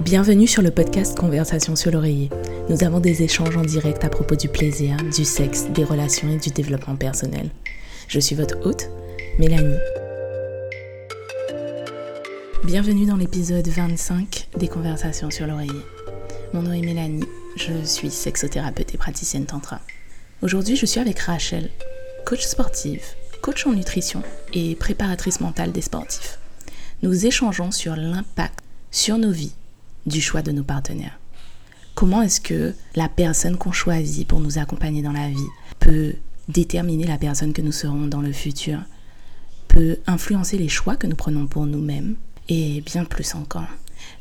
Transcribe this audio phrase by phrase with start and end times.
[0.00, 2.30] Bienvenue sur le podcast Conversation sur l'oreiller.
[2.70, 6.38] Nous avons des échanges en direct à propos du plaisir, du sexe, des relations et
[6.38, 7.50] du développement personnel.
[8.08, 8.88] Je suis votre hôte,
[9.38, 9.76] Mélanie.
[12.64, 15.82] Bienvenue dans l'épisode 25 des Conversations sur l'oreiller.
[16.54, 17.26] Mon nom est Mélanie,
[17.56, 19.80] je suis sexothérapeute et praticienne tantra.
[20.40, 21.68] Aujourd'hui, je suis avec Rachel,
[22.24, 23.04] coach sportive,
[23.42, 24.22] coach en nutrition
[24.54, 26.38] et préparatrice mentale des sportifs.
[27.02, 28.60] Nous échangeons sur l'impact
[28.90, 29.52] sur nos vies
[30.06, 31.18] du choix de nos partenaires.
[31.94, 36.14] Comment est-ce que la personne qu'on choisit pour nous accompagner dans la vie peut
[36.48, 38.80] déterminer la personne que nous serons dans le futur,
[39.68, 42.16] peut influencer les choix que nous prenons pour nous-mêmes
[42.48, 43.68] et bien plus encore.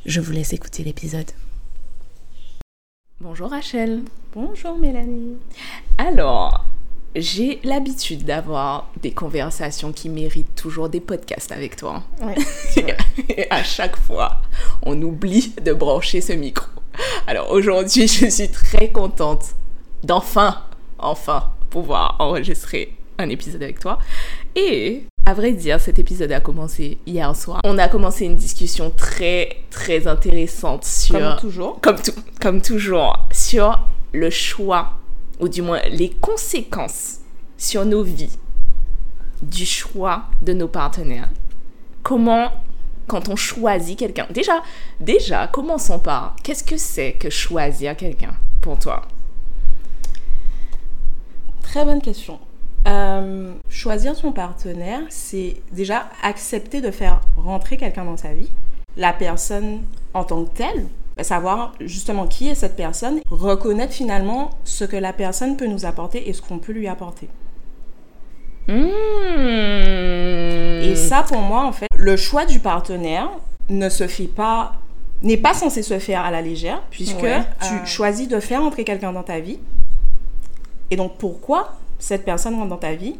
[0.05, 1.31] Je vous laisse écouter l'épisode.
[3.21, 4.03] Bonjour Rachel.
[4.33, 5.37] Bonjour Mélanie.
[5.97, 6.65] Alors,
[7.15, 12.03] j'ai l'habitude d'avoir des conversations qui méritent toujours des podcasts avec toi.
[13.29, 14.41] et à chaque fois,
[14.83, 16.67] on oublie de brancher ce micro.
[17.27, 19.55] Alors aujourd'hui, je suis très contente
[20.03, 20.61] d'enfin,
[20.97, 23.99] enfin, pouvoir enregistrer un épisode avec toi.
[24.55, 27.61] Et à vrai dire, cet épisode a commencé hier soir.
[27.63, 31.19] On a commencé une discussion très, très intéressante sur...
[31.19, 31.81] Comme toujours.
[31.81, 31.97] Comme,
[32.41, 33.79] comme toujours, sur
[34.13, 34.93] le choix
[35.39, 37.19] ou du moins les conséquences
[37.57, 38.37] sur nos vies
[39.41, 41.29] du choix de nos partenaires.
[42.03, 42.51] Comment,
[43.07, 44.63] quand on choisit quelqu'un, déjà,
[44.99, 49.03] déjà, commençons par, qu'est-ce que c'est que choisir quelqu'un pour toi?
[51.61, 52.39] Très bonne question.
[52.87, 58.49] Euh, choisir son partenaire, c'est déjà accepter de faire rentrer quelqu'un dans sa vie.
[58.97, 60.87] La personne en tant que telle,
[61.23, 66.29] savoir justement qui est cette personne, reconnaître finalement ce que la personne peut nous apporter
[66.29, 67.29] et ce qu'on peut lui apporter.
[68.67, 68.87] Mmh.
[70.83, 73.29] Et ça, pour moi, en fait, le choix du partenaire
[73.69, 74.73] ne se fait pas,
[75.23, 77.85] n'est pas censé se faire à la légère, puisque tu euh.
[77.85, 79.59] choisis de faire entrer quelqu'un dans ta vie.
[80.91, 83.15] Et donc, pourquoi cette personne rentre dans ta vie?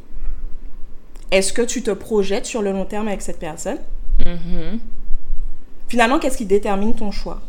[1.32, 3.78] Est-ce que tu te projettes sur le long terme avec cette personne?
[4.26, 4.78] Mmh.
[5.88, 7.42] Finalement, qu'est-ce qui détermine ton choix?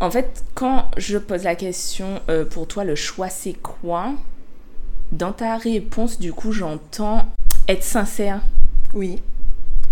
[0.00, 4.14] En fait, quand je pose la question, euh, pour toi, le choix, c'est quoi?
[5.12, 7.26] Dans ta réponse, du coup, j'entends
[7.68, 8.40] être sincère.
[8.94, 9.20] Oui.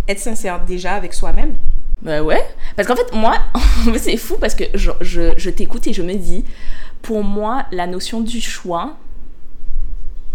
[0.09, 1.55] Être sincère déjà avec soi-même.
[2.01, 2.43] Bah ouais.
[2.77, 3.37] Parce qu'en fait, moi,
[3.99, 6.45] c'est fou parce que je, je, t'écoute et je me dis,
[7.03, 8.97] pour moi, la notion du choix,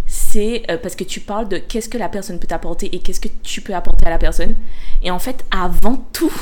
[0.05, 3.21] c'est euh, parce que tu parles de qu'est-ce que la personne peut t'apporter et qu'est-ce
[3.21, 4.55] que tu peux apporter à la personne.
[5.01, 6.33] Et en fait, avant tout,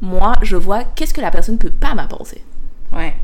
[0.00, 2.42] moi, je vois qu'est-ce que la personne ne peut pas m'apporter.
[2.92, 3.14] Ouais.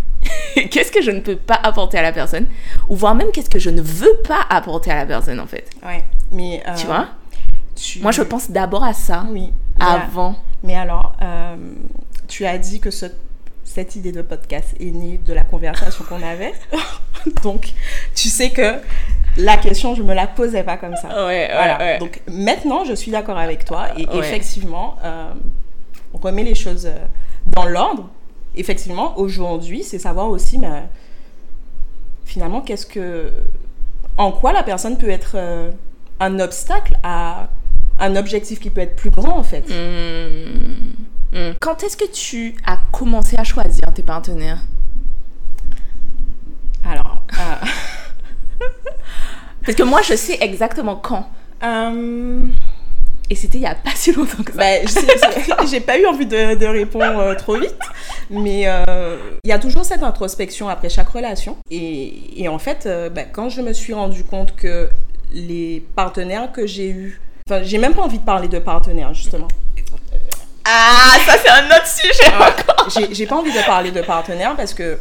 [0.71, 2.47] qu'est-ce que je ne peux pas apporter à la personne,
[2.89, 5.69] ou voire même qu'est-ce que je ne veux pas apporter à la personne, en fait.
[5.85, 6.05] Ouais.
[6.31, 6.63] Mais.
[6.67, 7.09] Euh, tu vois?
[8.01, 9.27] Moi, je pense d'abord à ça.
[9.31, 9.53] Oui.
[9.79, 10.37] Avant.
[10.63, 11.57] Mais alors, euh,
[12.29, 16.55] tu as dit que cette idée de podcast est née de la conversation qu'on avait.
[17.43, 17.73] Donc,
[18.15, 18.77] tu sais que
[19.37, 21.27] la question, je me la posais pas comme ça.
[21.27, 21.79] Ouais, voilà.
[21.79, 21.99] ouais.
[21.99, 23.89] Donc, maintenant, je suis d'accord avec toi.
[23.99, 25.33] Et effectivement, euh,
[26.17, 26.97] remet les choses euh,
[27.47, 28.09] dans l'ordre.
[28.55, 30.85] Effectivement, aujourd'hui, c'est savoir aussi, mais,
[32.25, 33.31] finalement, qu'est-ce que,
[34.17, 35.71] en quoi la personne peut être euh,
[36.21, 37.49] un obstacle à
[37.99, 39.69] un objectif qui peut être plus grand, en fait.
[39.69, 41.39] Mmh.
[41.39, 41.55] Mmh.
[41.61, 44.61] Quand est-ce que tu as commencé à choisir tes partenaires?
[46.85, 47.23] Alors.
[47.39, 47.67] Euh,
[49.65, 51.29] Parce que moi, je sais exactement quand.
[53.29, 54.59] Et c'était il n'y a pas si longtemps que ça.
[54.59, 57.75] Bah, j'ai pas eu envie de, répondre euh, trop vite,
[58.31, 61.57] mais euh, il y a toujours cette introspection après chaque relation.
[61.71, 64.89] Et, et en fait, euh, bah, quand je me suis rendu compte que
[65.33, 69.49] les partenaires que j'ai eus, enfin, j'ai même pas envie de parler de partenaires justement.
[70.65, 72.89] Ah, ça c'est un autre sujet encore.
[73.13, 74.99] J'ai pas envie de parler de partenaires parce que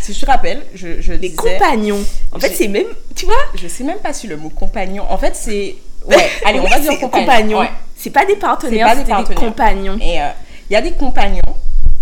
[0.00, 2.02] si je te rappelle, je, je Les compagnons.
[2.32, 3.34] En fait, c'est même, tu vois?
[3.54, 5.04] Je sais même pas si le mot compagnon.
[5.10, 5.76] En fait, c'est
[6.06, 7.66] Ouais, allez, on va dire compagnons.
[7.96, 9.96] C'est pas des partenaires, c'est des, compagnons.
[10.00, 10.28] Et il euh,
[10.70, 11.40] y a des compagnons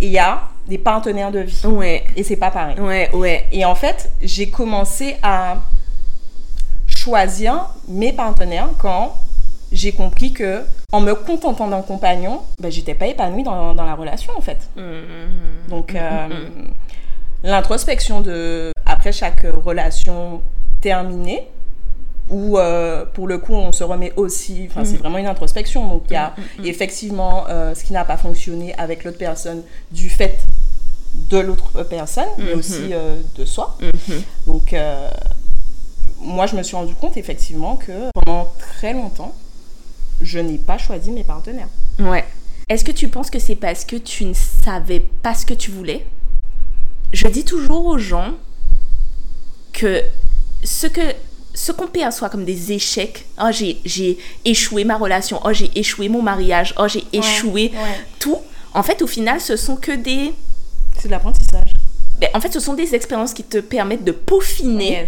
[0.01, 1.67] et il y a des partenaires de vie.
[1.67, 2.05] Ouais.
[2.17, 2.79] Et c'est pas pareil.
[2.81, 3.47] Ouais, ouais.
[3.53, 5.59] Et en fait, j'ai commencé à
[6.87, 9.15] choisir mes partenaires quand
[9.73, 10.63] j'ai compris que
[10.93, 14.69] en me contentant d'un compagnon, ben, j'étais pas épanouie dans, dans, la relation en fait.
[14.77, 15.71] Mmh.
[15.71, 16.69] Donc euh, mmh.
[17.45, 20.43] l'introspection de après chaque relation
[20.81, 21.49] terminée,
[22.31, 24.99] où euh, pour le coup on se remet aussi, enfin c'est mm.
[24.99, 28.17] vraiment une introspection, donc il y a mm, mm, effectivement euh, ce qui n'a pas
[28.17, 30.39] fonctionné avec l'autre personne du fait
[31.15, 32.59] de l'autre personne, mais mm-hmm.
[32.59, 33.77] aussi euh, de soi.
[33.81, 34.47] Mm-hmm.
[34.47, 34.75] Donc
[36.21, 39.35] moi je me suis rendu compte effectivement que pendant très longtemps,
[40.21, 41.69] je n'ai pas choisi mes partenaires.
[41.99, 42.25] Ouais.
[42.69, 45.71] est-ce que tu penses que c'est parce que tu ne savais pas ce que tu
[45.71, 46.07] voulais?
[47.13, 48.33] Je dis toujours aux gens
[49.75, 50.03] que
[50.65, 51.15] ce que
[51.55, 56.23] ce qu'on perçoit comme des échecs, oh j'ai échoué ma relation, oh j'ai échoué mon
[56.23, 57.73] mariage, oh j'ai échoué
[58.19, 58.39] tout,
[58.75, 60.33] en fait au final ce sont que des...
[60.99, 61.73] C'est de l'apprentissage.
[62.21, 65.07] Ben, en fait ce sont des expériences qui te permettent de peaufiner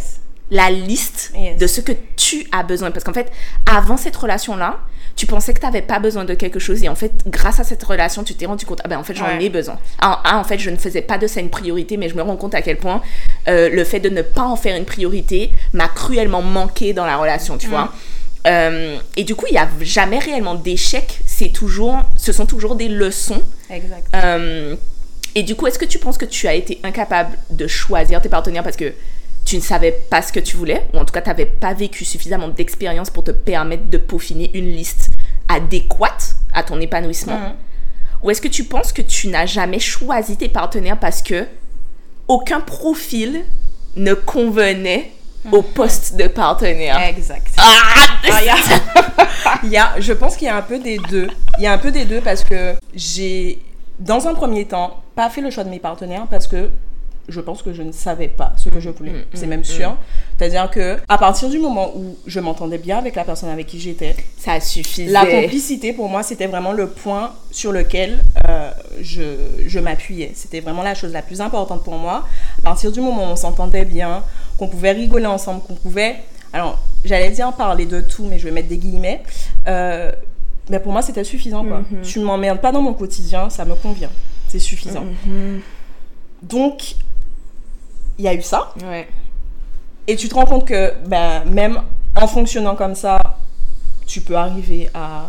[0.51, 2.91] la liste de ce que tu as besoin.
[2.91, 3.31] Parce qu'en fait
[3.65, 4.81] avant cette relation-là,
[5.17, 7.65] tu pensais que tu n'avais pas besoin de quelque chose et en fait, grâce à
[7.65, 9.79] cette relation, tu t'es rendu compte, ah ben en fait, j'en ai besoin.
[10.01, 12.23] Ah, ah, en fait, je ne faisais pas de ça une priorité, mais je me
[12.23, 13.01] rends compte à quel point
[13.49, 17.17] euh, le fait de ne pas en faire une priorité m'a cruellement manqué dans la
[17.17, 17.71] relation, tu mm.
[17.71, 17.93] vois.
[18.47, 22.75] Euh, et du coup, il n'y a jamais réellement d'échec, c'est toujours, ce sont toujours
[22.75, 23.43] des leçons.
[23.71, 24.07] Exact.
[24.15, 24.77] Euh,
[25.35, 28.29] et du coup, est-ce que tu penses que tu as été incapable de choisir tes
[28.29, 28.63] partenaires?
[28.63, 28.93] Parce que
[29.55, 31.75] tu ne savais pas ce que tu voulais, ou en tout cas, tu n'avais pas
[31.75, 35.11] vécu suffisamment d'expérience pour te permettre de peaufiner une liste
[35.49, 37.55] adéquate à ton épanouissement mhm.
[38.25, 41.47] Ou est-ce que tu penses que tu n'as jamais choisi tes partenaires parce que
[42.27, 43.45] aucun profil
[43.95, 45.13] ne convenait
[45.53, 45.69] au mhm.
[45.73, 46.99] poste de partenaire?
[47.07, 47.55] Exact.
[47.57, 47.69] Ah,
[49.63, 51.29] il y a, je pense qu'il y a un peu des deux.
[51.59, 53.61] Il y a un peu des deux parce que j'ai,
[54.01, 56.71] dans un premier temps, pas fait le choix de mes partenaires parce que
[57.29, 59.13] je pense que je ne savais pas ce que je voulais.
[59.13, 59.65] Mm, mm, c'est même mm.
[59.65, 59.97] sûr.
[60.37, 63.81] C'est-à-dire que à partir du moment où je m'entendais bien avec la personne avec qui
[63.81, 65.11] j'étais, ça suffisait.
[65.11, 69.23] La complicité pour moi, c'était vraiment le point sur lequel euh, je,
[69.67, 70.33] je m'appuyais.
[70.35, 72.27] C'était vraiment la chose la plus importante pour moi.
[72.59, 74.23] À partir du moment où on s'entendait bien,
[74.59, 76.17] qu'on pouvait rigoler ensemble, qu'on pouvait,
[76.53, 79.23] alors j'allais dire parler de tout, mais je vais mettre des guillemets.
[79.69, 80.13] Euh,
[80.71, 81.65] mais pour moi, c'était suffisant.
[81.65, 81.81] Quoi.
[81.81, 82.03] Mm-hmm.
[82.03, 84.11] Tu ne m'emmerdes pas dans mon quotidien, ça me convient.
[84.49, 85.05] C'est suffisant.
[85.05, 85.61] Mm-hmm.
[86.43, 86.97] Donc,
[88.19, 88.73] il y a eu ça.
[90.07, 91.81] Et tu te rends compte que ben, même
[92.15, 93.21] en fonctionnant comme ça,
[94.07, 95.29] tu peux arriver à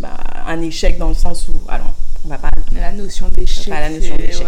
[0.00, 0.08] ben,
[0.46, 1.94] un échec dans le sens où, alors,
[2.24, 3.68] on va pas la notion d'échec.
[3.68, 4.46] la notion d'échec.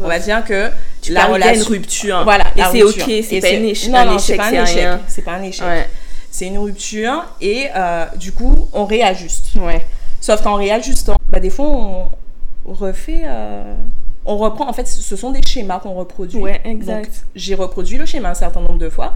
[0.00, 0.70] On va dire que
[1.00, 2.24] tu la relation, une rupture.
[2.24, 2.44] Voilà.
[2.56, 3.90] Et c'est ok, c'est pas, un échec.
[3.90, 4.88] Non, non, c'est pas un échec.
[5.08, 5.88] C'est pas un échec.
[6.30, 9.54] C'est une rupture et euh, du coup, on réajuste.
[9.56, 9.84] Ouais.
[10.18, 13.22] Sauf qu'en réajustant, bah, des fois, on refait.
[13.24, 13.74] Euh,
[14.24, 16.38] on reprend, en fait, ce sont des schémas qu'on reproduit.
[16.38, 17.26] Ouais, exact.
[17.34, 19.14] J'ai reproduit le schéma un certain nombre de fois.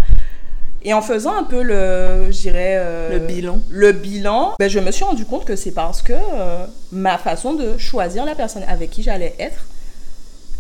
[0.82, 4.78] Et en faisant un peu le, je dirais, euh, le bilan, le bilan ben, je
[4.78, 8.62] me suis rendu compte que c'est parce que euh, ma façon de choisir la personne
[8.68, 9.66] avec qui j'allais être,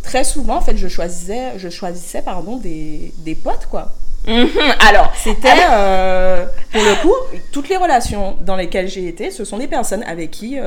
[0.02, 3.92] très souvent, en fait, je choisissais, je choisissais pardon, des, des potes, quoi.
[4.26, 4.48] Mhm.
[4.88, 7.14] Alors, c'était, euh, pour le coup,
[7.52, 10.58] toutes les relations dans lesquelles j'ai été, ce sont des personnes avec qui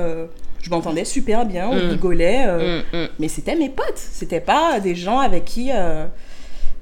[0.62, 1.90] je m'entendais super bien, on mm.
[1.90, 3.08] rigolait, euh, mm, mm.
[3.20, 5.72] mais c'était mes potes, c'était pas des gens avec qui.
[5.74, 6.06] Euh,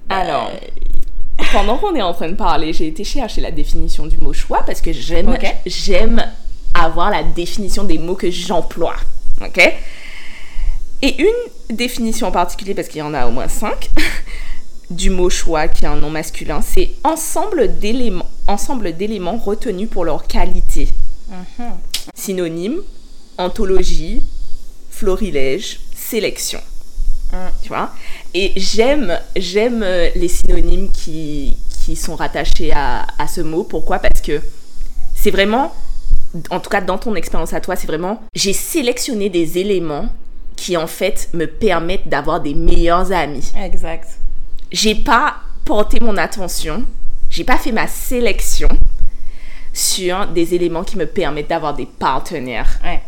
[0.10, 0.52] Alors,
[1.52, 4.64] pendant qu'on est en train de parler, j'ai été chercher la définition du mot choix
[4.66, 6.24] parce que j'aime, j'aime
[6.74, 8.96] avoir la définition des mots que j'emploie,
[9.42, 9.74] ok?
[11.04, 13.90] Et une définition en particulier, parce qu'il y en a au moins cinq,
[14.90, 20.06] du mot choix, qui est un nom masculin, c'est ensemble d'éléments, ensemble d'éléments retenus pour
[20.06, 20.90] leur qualité.
[21.30, 21.72] Mm-hmm.
[22.16, 22.82] Synonyme,
[23.38, 24.22] anthologie,
[24.90, 26.60] florilège, sélection.
[27.34, 27.52] Hein.
[27.62, 27.92] Tu vois?
[28.34, 33.64] Et j'aime, j'aime euh, les synonymes qui, qui sont rattachés à, à ce mot.
[33.64, 34.00] Pourquoi?
[34.00, 34.42] Parce que
[35.14, 35.74] c'est vraiment,
[36.50, 40.08] en tout cas dans ton expérience à toi, c'est vraiment, j'ai sélectionné des éléments
[40.56, 43.52] qui en fait me permettent d'avoir des meilleurs amis.
[43.62, 44.17] Exact.
[44.72, 46.86] J'ai pas porté mon attention,
[47.30, 48.68] j'ai pas fait ma sélection
[49.74, 52.80] sur des éléments qui me permettent d'avoir des partenaires.
[52.84, 53.02] Ouais.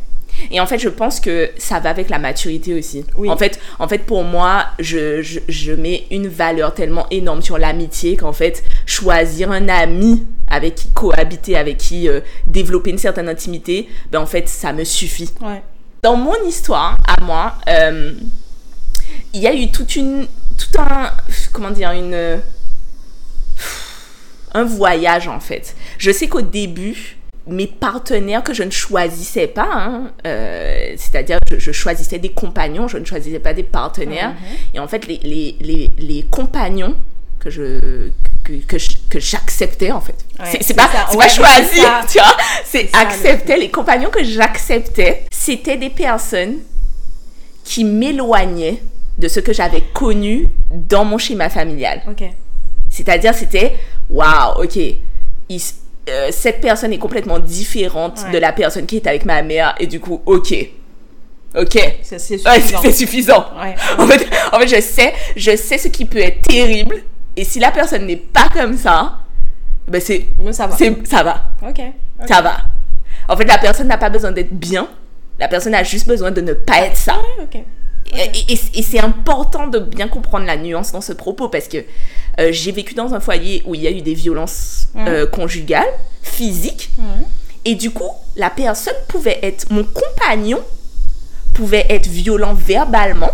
[0.51, 3.05] Et en fait, je pense que ça va avec la maturité aussi.
[3.27, 8.15] En, fait, en fait, pour moi, je, je, mets une valeur tellement énorme sur l'amitié
[8.15, 13.89] qu'en fait, choisir un ami avec qui cohabiter, avec qui euh, développer une certaine intimité,
[14.11, 15.31] ben en fait, ça me suffit.
[16.01, 18.13] Dans mon histoire, à moi, euh,
[19.33, 20.27] il y a eu toute une,
[20.59, 21.11] tout un,
[21.51, 22.41] comment dire, une,
[24.53, 25.75] un voyage en fait.
[25.97, 31.57] Je sais qu'au début, mes partenaires que je ne choisissais pas, hein, euh, c'est-à-dire je,
[31.57, 34.31] je, choisissais des compagnons, je ne choisissais pas des partenaires.
[34.31, 34.57] Mhm.
[34.75, 36.95] Et en fait, les, les, les, les compagnons
[37.39, 38.11] que je
[38.43, 38.77] que,
[39.09, 40.25] que, j'acceptais en fait.
[40.61, 41.79] c'est pas, pas choisi,
[42.11, 42.37] tu vois.
[42.65, 46.57] C'est accepter les compagnons que j'acceptais, c'était des personnes
[47.63, 48.81] qui m'éloignaient
[49.19, 52.01] de ce que j'avais connu dans mon schéma familial.
[52.89, 53.75] C'est-à-dire c'était
[54.09, 54.79] waouh, OK.
[56.09, 59.85] Euh, cette personne est complètement différente de la personne qui est avec ma mère et
[59.85, 60.53] du coup, ok.
[61.55, 61.77] Ok.
[62.01, 62.49] C'est suffisant.
[62.81, 63.45] c'est suffisant.
[63.97, 67.03] En, fait, en, fait, je sais, je sais ce qui peut être terrible
[67.35, 69.19] et si la personne n'est pas comme ça,
[69.87, 70.77] ben c'est ça va.
[70.77, 71.43] Ça va.
[71.67, 71.81] ok.
[72.27, 72.57] Ça va.
[73.27, 74.87] En fait, la personne n'a pas besoin d'être bien
[75.39, 77.17] La personne a juste besoin de ne pas être ça.
[77.41, 77.61] ok.
[78.15, 81.77] Et, et- et c'est important de bien comprendre la nuance dans ce propos parce que
[82.39, 85.87] euh, j'ai vécu dans un foyer où il y a eu des violences euh, conjugales,
[86.23, 86.89] physiques,
[87.65, 90.59] et du coup, la personne pouvait être, mon compagnon
[91.53, 93.31] pouvait être violent verbalement,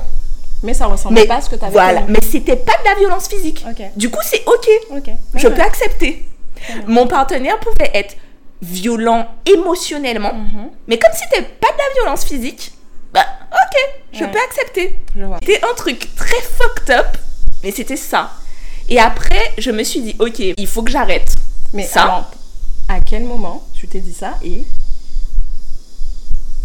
[0.63, 2.89] Mais ça ressemble mais pas à ce que tu avais voilà, mais c'était pas de
[2.89, 3.63] la violence physique.
[3.96, 4.67] Du coup, c'est ok,
[5.36, 6.25] je peux accepter.
[6.88, 8.15] Mon partenaire pouvait être
[8.62, 10.70] violent émotionnellement, Mhm.
[10.88, 12.72] mais comme c'était pas de la violence physique,
[13.15, 14.31] bah ok, je Ouais.
[14.31, 15.00] peux accepter.
[15.41, 17.17] C'était un truc très fucked up,
[17.63, 18.31] mais c'était ça.
[18.89, 21.34] Et après, je me suis dit, ok, il faut que j'arrête.
[21.74, 22.03] Mais ça.
[22.03, 22.31] alors,
[22.88, 24.63] à quel moment tu t'es dit ça et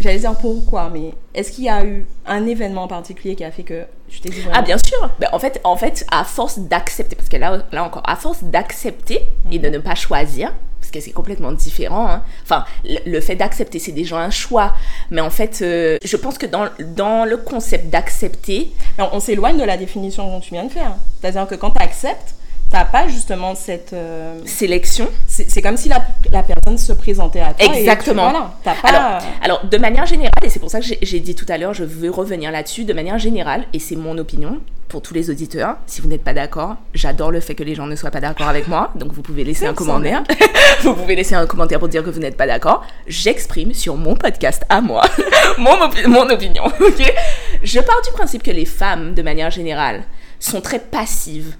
[0.01, 3.51] j'allais dire pourquoi, mais est-ce qu'il y a eu un événement en particulier qui a
[3.51, 5.11] fait que tu t'es dit vraiment Ah bien sûr.
[5.19, 8.43] Ben, en fait, en fait, à force d'accepter, parce que là, là encore, à force
[8.45, 12.09] d'accepter et de ne pas choisir, parce que c'est complètement différent.
[12.09, 12.23] hein.
[12.43, 14.75] Enfin, le, fait d'accepter, c'est déjà un choix.
[15.11, 19.65] Mais en fait, euh, je pense que dans, le concept d'accepter, Alors, on s'éloigne de
[19.65, 20.97] la définition dont tu viens de faire.
[21.21, 22.35] C'est-à-dire que quand tu acceptes,
[22.71, 23.93] t'as pas justement cette.
[23.93, 25.09] euh, sélection.
[25.27, 27.65] c'est comme si la, la personne se présentait à toi.
[27.67, 28.31] et tu- Exactement.
[28.31, 28.89] voilà, t'as pas.
[28.89, 31.75] Alors, alors, de manière générale, et c'est pour ça que j'ai- dit tout à l'heure,
[31.75, 35.77] je veux revenir là-dessus, de manière générale, et c'est mon opinion pour tous les auditeurs,
[35.87, 38.49] si vous n'êtes pas d'accord, j'adore le fait que les gens ne soient pas d'accord
[38.49, 40.25] avec moi, donc vous pouvez laisser un commentaire.
[40.83, 42.85] vous pouvez laisser un commentaire pour dire que vous n'êtes pas d'accord.
[43.07, 45.03] J'exprime sur mon podcast à moi
[45.59, 47.15] mon, opi- mon opinion, ok?
[47.63, 50.03] Je pars du principe que les femmes, de manière générale,
[50.41, 51.55] sont très passives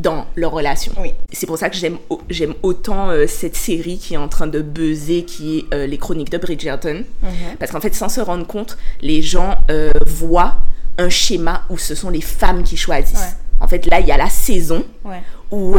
[0.00, 0.92] dans leur relation.
[0.98, 1.14] Oui.
[1.32, 4.60] C'est pour ça que j'aime j'aime autant euh, cette série qui est en train de
[4.62, 7.04] buzzer, qui est euh, les chroniques de Bridgerton.
[7.58, 10.56] Parce qu'en fait, sans se rendre compte, les gens euh, voient
[10.98, 13.18] un schéma où ce sont les femmes qui choisissent.
[13.18, 13.64] Ouais.
[13.64, 15.20] En fait, là, il y a la saison Ouais.
[15.50, 15.76] où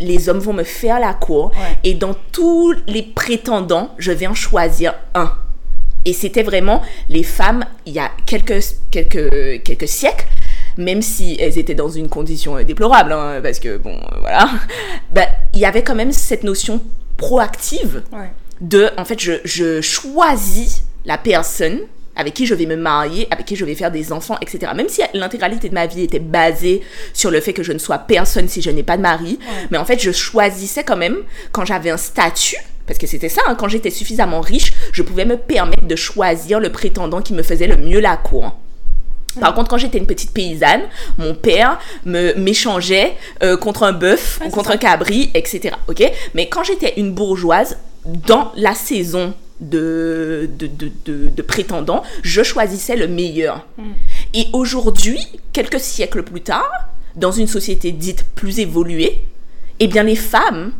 [0.00, 1.52] les hommes vont me faire la cour.
[1.52, 1.78] Ouais.
[1.84, 5.32] Et dans tous les prétendants, je vais en choisir un.
[6.04, 10.26] Et c'était vraiment les femmes, il y a quelques, quelques, quelques siècles,
[10.76, 14.48] même si elles étaient dans une condition euh, déplorable, hein, parce que, bon, euh, voilà,
[15.12, 16.80] bah, il y avait quand même cette notion
[17.16, 18.30] proactive Ouais.
[18.60, 21.80] de, en fait, je, je choisis la personne
[22.16, 24.70] avec qui je vais me marier, avec qui je vais faire des enfants, etc.
[24.76, 27.98] Même si l'intégralité de ma vie était basée sur le fait que je ne sois
[27.98, 29.38] personne si je n'ai pas de mari,
[29.72, 31.16] mais en fait, je choisissais quand même,
[31.50, 35.24] quand j'avais un statut, parce que c'était ça, hein, quand j'étais suffisamment riche, je pouvais
[35.24, 38.56] me permettre de choisir le prétendant qui me faisait le mieux la cour.
[39.40, 40.82] Par contre, quand j'étais une petite paysanne,
[41.18, 44.74] mon père me m'échangeait euh, contre un bœuf contre ça.
[44.74, 45.74] un cabri, etc.
[45.88, 46.02] Ok?
[46.34, 52.42] Mais quand j'étais une bourgeoise, dans la saison de, de, de, de, de prétendants, je
[52.42, 53.66] choisissais le meilleur.
[54.34, 55.18] Et aujourd'hui,
[55.52, 56.70] quelques siècles plus tard,
[57.16, 59.22] dans une société dite plus évoluée,
[59.80, 60.72] eh bien les femmes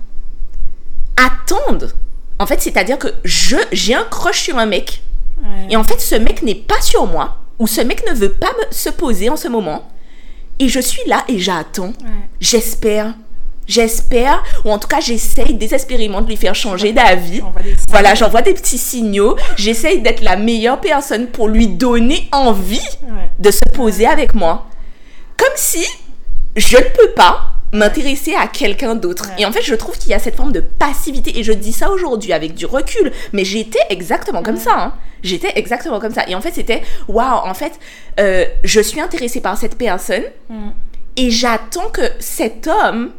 [1.16, 1.92] attendent.
[2.38, 5.00] En fait, c'est-à-dire que je j'ai un crush sur un mec,
[5.42, 5.66] Ouais.
[5.72, 8.52] et en fait, ce mec n'est pas sur moi, ou ce mec ne veut pas
[8.58, 9.88] me, se poser en ce moment.
[10.58, 11.88] Et je suis là et j'attends.
[11.88, 12.28] Ouais.
[12.40, 13.14] J'espère.
[13.66, 17.40] J'espère, ou en tout cas, j'essaye désespérément de lui faire changer d'avis.
[17.88, 19.36] Voilà, j'envoie des petits signaux.
[19.56, 23.30] J'essaye d'être la meilleure personne pour lui donner envie Ouais.
[23.38, 24.66] de se poser avec moi.
[25.38, 25.82] Comme si
[26.54, 29.26] je ne peux pas m'intéresser à quelqu'un d'autre.
[29.28, 29.42] Ouais.
[29.42, 31.38] Et en fait, je trouve qu'il y a cette forme de passivité.
[31.38, 33.12] Et je dis ça aujourd'hui avec du recul.
[33.32, 34.72] Mais j'étais exactement comme ça.
[34.76, 34.94] hein.
[35.22, 36.22] J'étais exactement comme ça.
[36.28, 37.72] Et en fait, c'était, waouh, en fait,
[38.20, 40.22] euh, je suis intéressée par cette personne.
[40.48, 40.70] Mm.
[41.16, 43.10] Et j'attends que cet homme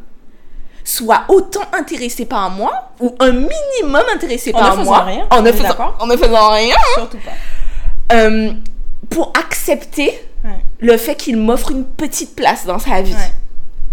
[0.84, 5.52] soit autant intéressé par moi ou un minimum intéressé En par moi rien, en ne
[5.52, 8.16] faisant, en ne faisant rien Surtout pas.
[8.16, 8.52] euh,
[9.10, 10.52] pour accepter Ouais.
[10.80, 13.14] le fait qu'il m'offre une petite place dans sa vie.
[13.14, 13.32] Ouais.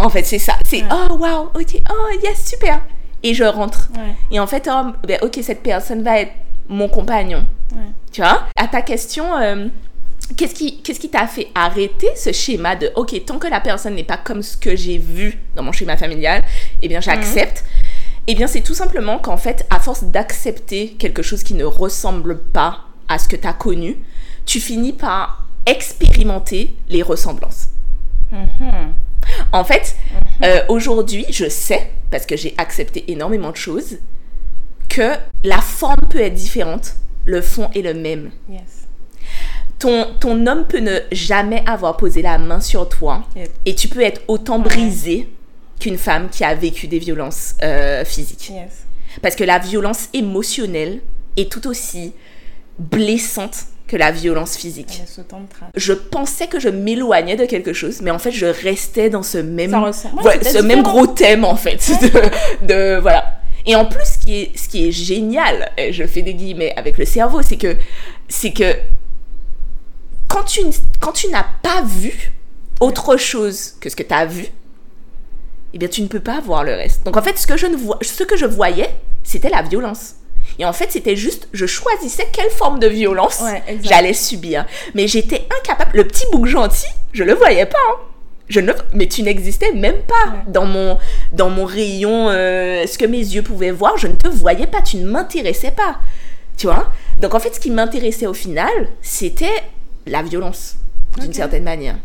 [0.02, 0.54] En fait, c'est ça.
[0.68, 0.88] C'est Ouais.
[1.10, 2.80] oh waouh, ok, oh yes, super.
[3.22, 3.88] Et je rentre.
[3.94, 4.14] Ouais.
[4.32, 6.32] Et en fait, oh, ben, ok, cette personne va être
[6.68, 7.46] mon compagnon.
[7.72, 7.78] Ouais.
[8.10, 8.46] Tu vois?
[8.56, 9.68] À ta question, euh,
[10.36, 13.94] qu'est-ce qui qu'est-ce qui t'a fait arrêter ce schéma de ok, tant que la personne
[13.94, 16.42] n'est pas comme ce que j'ai vu dans mon schéma familial,
[16.82, 17.64] eh bien j'accepte.
[18.28, 22.38] Eh bien, c'est tout simplement qu'en fait, à force d'accepter quelque chose qui ne ressemble
[22.38, 23.96] pas à ce que tu as connu,
[24.46, 27.68] tu finis par expérimenter les ressemblances.
[28.30, 28.92] Mhm.
[29.52, 29.96] En fait,
[30.44, 33.98] euh, aujourd'hui, je sais, parce que j'ai accepté énormément de choses,
[34.88, 35.12] que
[35.44, 38.30] la forme peut être différente, le fond est le même.
[38.50, 38.86] Yes.
[39.78, 43.50] Ton, ton homme peut ne jamais avoir posé la main sur toi Yep.
[43.66, 45.28] et tu peux être autant brisé
[45.80, 48.50] qu'une femme qui a vécu des violences euh, physiques.
[48.50, 48.84] Yes.
[49.22, 51.00] Parce que la violence émotionnelle
[51.36, 52.12] est tout aussi
[52.78, 55.02] blessante que la violence physique.
[55.76, 59.38] Je pensais que je m'éloignais de quelque chose, mais en fait, je restais dans ce
[59.38, 59.90] même, ouais,
[60.24, 61.90] Ouais, ce même gros thème, en fait.
[62.00, 63.40] De, de- voilà.
[63.66, 66.72] Et en plus, ce qui est, ce qui est génial, et je fais des guillemets
[66.76, 67.76] avec le cerveau, c'est que,
[68.28, 68.74] c'est que
[70.28, 70.60] quand tu,
[71.00, 72.32] quand tu n'as pas vu
[72.80, 74.46] autre chose que ce que tu as vu,
[75.74, 77.04] eh bien, tu ne peux pas voir le reste.
[77.04, 78.90] Donc, en fait, ce que je, ne vois, ce que je voyais,
[79.22, 80.14] c'était la violence.
[80.58, 83.42] Et en fait, c'était juste, je choisissais quelle forme de violence
[83.82, 84.66] j'allais subir.
[84.94, 85.90] Mais j'étais incapable.
[85.94, 87.78] Le petit bouc gentil, je le voyais pas.
[87.90, 87.96] Hein.
[88.48, 90.98] Je ne, mais tu n'existais même pas dans mon
[91.32, 92.28] dans mon rayon.
[92.28, 94.82] Euh, ce que mes yeux pouvaient voir, je ne te voyais pas.
[94.82, 95.98] Tu ne m'intéressais pas.
[96.56, 96.92] Tu vois?
[97.18, 99.62] Donc en fait, ce qui m'intéressait au final, c'était
[100.06, 100.76] la violence,
[101.18, 101.96] d'une certaine manière.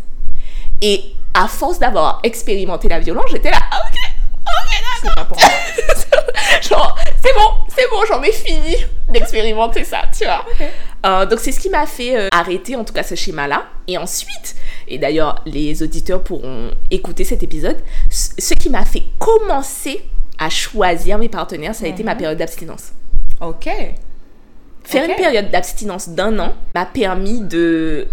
[0.81, 1.01] Et
[1.33, 3.99] à force d'avoir expérimenté la violence, j'étais là, ah, ok,
[4.45, 5.37] ok, d'accord.
[6.69, 8.77] Genre, c'est bon, c'est bon, j'en ai fini
[9.09, 10.45] d'expérimenter ça, tu vois.
[11.05, 13.65] Euh, donc c'est ce qui m'a fait euh, arrêter en tout cas ce schéma-là.
[13.87, 14.55] Et ensuite,
[14.87, 17.77] et d'ailleurs les auditeurs pourront écouter cet épisode,
[18.09, 20.03] ce qui m'a fait commencer
[20.37, 22.17] à choisir mes partenaires, ça a été ma mhm.
[22.19, 22.91] période d'abstinence.
[23.41, 23.69] Ok.
[24.83, 28.07] Faire une période d'abstinence d'un an m'a permis de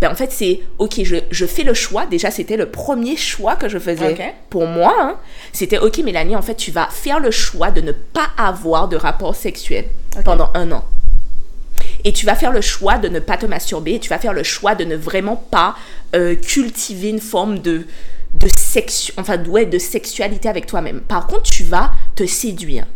[0.00, 2.06] ben en fait, c'est ok, je, je, fais le choix.
[2.06, 4.94] Déjà, c'était le premier choix que je faisais pour moi.
[5.00, 5.16] Hein.
[5.52, 8.96] C'était ok, Mélanie, en fait, tu vas faire le choix de ne pas avoir de
[8.96, 9.86] rapport sexuel
[10.24, 10.84] pendant un an.
[12.04, 13.94] Et tu vas faire le choix de ne pas te masturber.
[13.94, 15.74] Et tu vas faire le choix de ne vraiment pas
[16.14, 17.86] euh, cultiver une forme de,
[18.34, 21.00] de, sexu enfin, ouais, de sexualité avec toi-même.
[21.00, 22.86] Par contre, tu vas te séduire.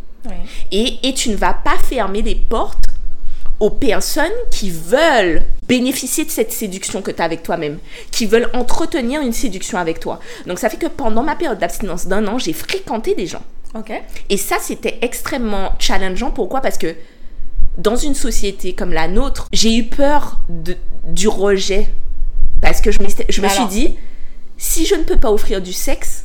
[0.70, 2.84] Et, et tu ne vas pas fermer les portes
[3.60, 7.78] aux personnes qui veulent bénéficier de cette séduction que tu as avec toi-même,
[8.10, 10.18] qui veulent entretenir une séduction avec toi.
[10.46, 13.42] Donc ça fait que pendant ma période d'abstinence d'un an, j'ai fréquenté des gens.
[13.74, 13.92] Ok.
[14.30, 16.30] Et ça, c'était extrêmement challengeant.
[16.30, 16.60] Pourquoi?
[16.60, 16.96] Parce que
[17.78, 21.88] dans une société comme la nôtre, j'ai eu peur de, du rejet.
[22.60, 22.98] Parce que je,
[23.28, 23.96] je me suis dit,
[24.56, 26.24] si je ne peux pas offrir du sexe,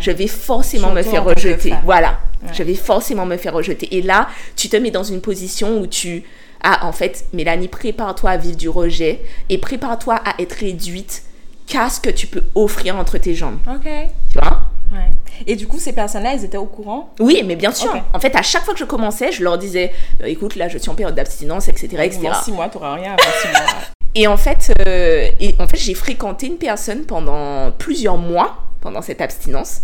[0.00, 1.74] je vais forcément me faire rejeter.
[1.84, 2.20] Voilà.
[2.52, 3.96] Je vais forcément me faire rejeter.
[3.96, 6.24] Et là, tu te mets dans une position où tu
[6.66, 11.22] ah, en fait, Mélanie, prépare-toi à vivre du rejet et prépare-toi à être réduite
[11.66, 13.58] qu'à ce que tu peux offrir entre tes jambes.
[13.68, 13.86] Ok.
[14.32, 14.62] Tu vois?
[14.90, 15.10] Ouais.
[15.46, 17.12] Et du coup, ces personnes-là, elles étaient au courant?
[17.20, 17.94] Oui, mais bien sûr.
[18.14, 20.78] En fait, à chaque fois que je commençais, je leur disais bah, écoute, là, je
[20.78, 21.88] suis en période d'abstinence, etc.
[22.02, 22.20] etc.
[22.22, 23.80] Dans six mois, t'auras rien avant six mois.
[24.14, 29.02] et en fait, euh, et en fait j'ai fréquenté une personne pendant plusieurs mois, pendant
[29.02, 29.82] cette abstinence.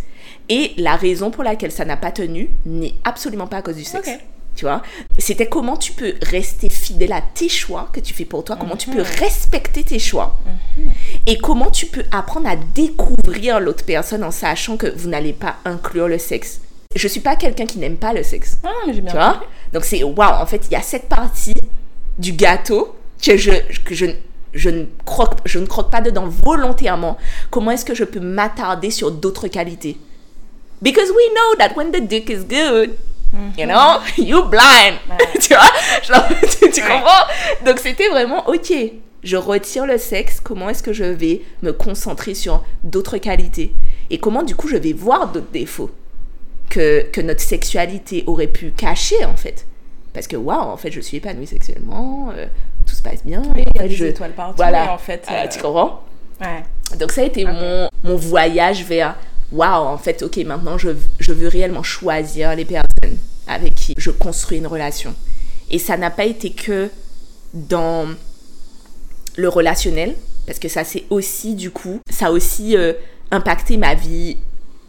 [0.48, 3.84] Et la raison pour laquelle ça n'a pas tenu n'est absolument pas à cause du
[3.84, 4.10] sexe.
[4.54, 4.82] Tu vois?
[5.18, 8.76] C'était comment tu peux rester fidèle à tes choix que tu fais pour toi, comment
[8.76, 9.18] tu peux mhm.
[9.18, 10.38] respecter tes choix
[10.76, 10.90] mhm.
[11.26, 15.56] et comment tu peux apprendre à découvrir l'autre personne en sachant que vous n'allez pas
[15.64, 16.60] inclure le sexe.
[16.96, 18.58] Je suis pas quelqu'un qui n'aime pas le sexe.
[18.64, 19.40] Ah, bien tu vois?
[19.72, 21.54] Donc c'est waouh, en fait, il y a cette partie
[22.18, 23.52] du gâteau que je
[23.84, 24.06] que je
[24.52, 27.16] je ne croque je ne croque pas dedans volontairement.
[27.50, 29.96] Comment est-ce que je peux m'attarder sur d'autres qualités?
[30.82, 32.96] Because we know that when the dick is good,
[33.56, 34.98] You know, you blind.
[35.40, 36.28] tu vois,
[36.72, 37.26] tu, comprends?
[37.64, 38.72] Donc c'était vraiment ok.
[39.22, 40.40] Je retire le sexe.
[40.40, 43.72] Comment est-ce que je vais me concentrer sur d'autres qualités?
[44.08, 45.90] Et comment du coup je vais voir d'autres défauts
[46.70, 49.66] que, que notre sexualité aurait pu cacher en fait?
[50.12, 52.46] Parce que waouh, en fait, je suis épanouie sexuellement, euh,
[52.84, 53.42] tout se passe bien.
[53.54, 54.56] Oui, y a des étoiles partout.
[54.56, 55.24] Voilà, en fait.
[55.30, 56.02] Euh, tu comprends?
[56.40, 56.64] Ouais.
[56.98, 59.14] Donc ça a été mon, mon voyage vers
[59.52, 62.64] waouh, en fait, ok, maintenant je, je veux réellement choisir les
[63.46, 65.14] avec qui je construis une relation.
[65.70, 66.90] Et ça n'a pas été que
[67.54, 68.06] dans
[69.36, 72.92] le relationnel, parce que ça c'est aussi du coup, ça a aussi euh,
[73.30, 74.36] impacté ma vie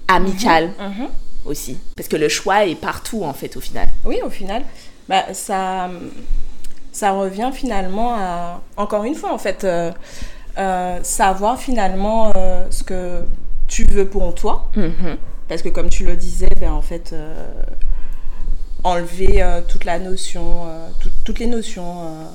[0.08, 1.08] amicale mhm, mhm.
[1.46, 1.78] aussi.
[1.96, 3.88] Parce que le choix est partout en fait au final.
[4.06, 4.64] Oui, au final.
[5.08, 5.90] Bah, ça,
[6.92, 9.92] ça revient finalement à, encore une fois en fait, euh,
[10.58, 12.34] euh, savoir finalement
[12.70, 13.24] ce que
[13.68, 14.70] tu veux pour toi.
[14.76, 15.18] Mhm.
[15.48, 17.14] Parce que comme tu le disais, ben, en fait,
[18.84, 20.88] enlever euh, toute la notion, euh,
[21.24, 22.26] toutes les notions euh,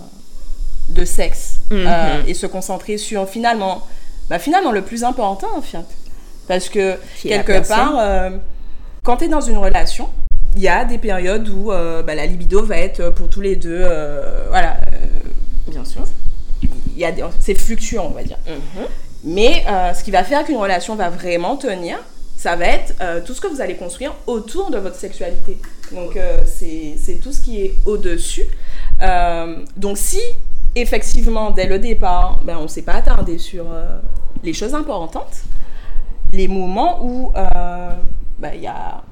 [0.88, 2.24] de sexe mhm.
[2.26, 3.86] et se concentrer sur finalement,
[4.30, 5.84] bah, finalement le plus important en fait.
[6.46, 8.30] Parce que quelque part,
[9.02, 10.08] quand tu es dans une relation,
[10.54, 13.84] il y a des périodes où bah, la libido va être pour tous les deux,
[14.48, 14.76] voilà,
[15.66, 16.02] bien sûr.
[16.62, 18.38] Il y a c'est fluctuant, on va dire.
[18.46, 18.84] Mhm.
[19.24, 21.98] Mais ce qui va faire qu'une relation va vraiment tenir,
[22.36, 22.94] ça va être
[23.24, 25.58] tout ce que vous allez construire autour de votre sexualité.
[25.92, 28.44] Donc euh, c'est tout ce qui est au-dessus.
[29.02, 30.20] Euh, donc si
[30.74, 33.98] effectivement dès le départ, ben, on ne s'est pas attardé sur euh,
[34.42, 35.42] les choses importantes,
[36.32, 37.32] les moments où
[38.38, 39.02] ben, il y a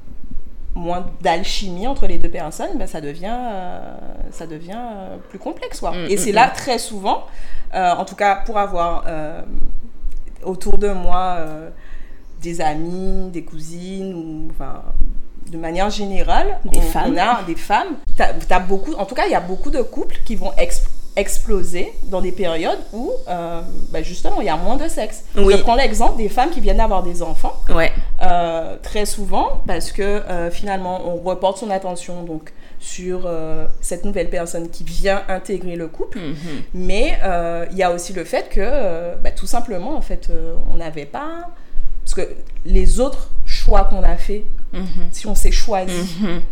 [0.74, 3.38] moins d'alchimie entre les deux personnes, ben, ça devient,
[4.32, 4.76] ça devient
[5.30, 5.80] plus complexe.
[5.80, 5.92] Quoi.
[5.92, 6.52] Mm, Et c'est mm, là mm.
[6.56, 7.24] très souvent,
[7.72, 9.04] en tout cas pour avoir
[10.42, 11.38] autour de moi
[12.44, 14.82] des amis, des cousines, ou enfin
[15.50, 17.14] de manière générale, Des on, femmes.
[17.14, 17.94] on a des femmes.
[18.16, 20.84] T'as beaucoup, en tout cas, il y a beaucoup de couples qui vont ex-
[21.16, 23.60] exploser dans des périodes où, euh,
[23.92, 25.24] bah, justement, il y a moins de sexe.
[25.36, 25.54] Oui.
[25.56, 27.54] Je prends l'exemple des femmes qui viennent d'avoir des enfants.
[27.68, 27.92] Ouais.
[28.22, 33.28] Euh, très souvent parce que euh, finalement on reporte son attention donc sur
[33.80, 36.34] cette nouvelle personne qui vient intégrer le couple Mhm.
[36.74, 37.18] mais
[37.70, 40.30] il y a aussi le fait que bah, tout simplement en fait
[40.72, 41.48] on n'avait pas
[42.14, 45.08] parce que les autres choix qu'on a fait Mhm.
[45.12, 46.42] si on s'est choisi Mhm.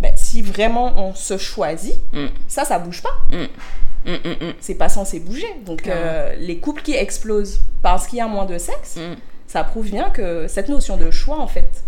[0.00, 2.26] bah, si vraiment on se choisit Mm.
[2.48, 6.94] ça ça bouge pas Mm, mm, c'est pas censé bouger donc euh, les couples qui
[6.94, 8.98] explosent parce qu'il y a moins de sexe
[9.46, 11.82] ça prouve bien que cette notion de choix, en fait,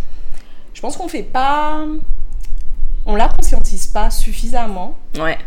[0.75, 1.87] je pense qu'on fait pas.
[3.07, 4.99] On la conscientise pas suffisamment.
[5.17, 5.39] Ouais.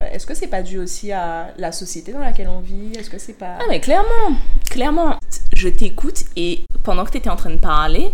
[0.00, 2.92] Est-ce que c'est pas dû aussi à la société dans laquelle on vit?
[2.98, 3.58] Est-ce que c'est pas.
[3.60, 4.38] Ah mais clairement,
[4.70, 5.18] clairement.
[5.54, 8.10] Je t'écoute et pendant que tu étais en train de parler,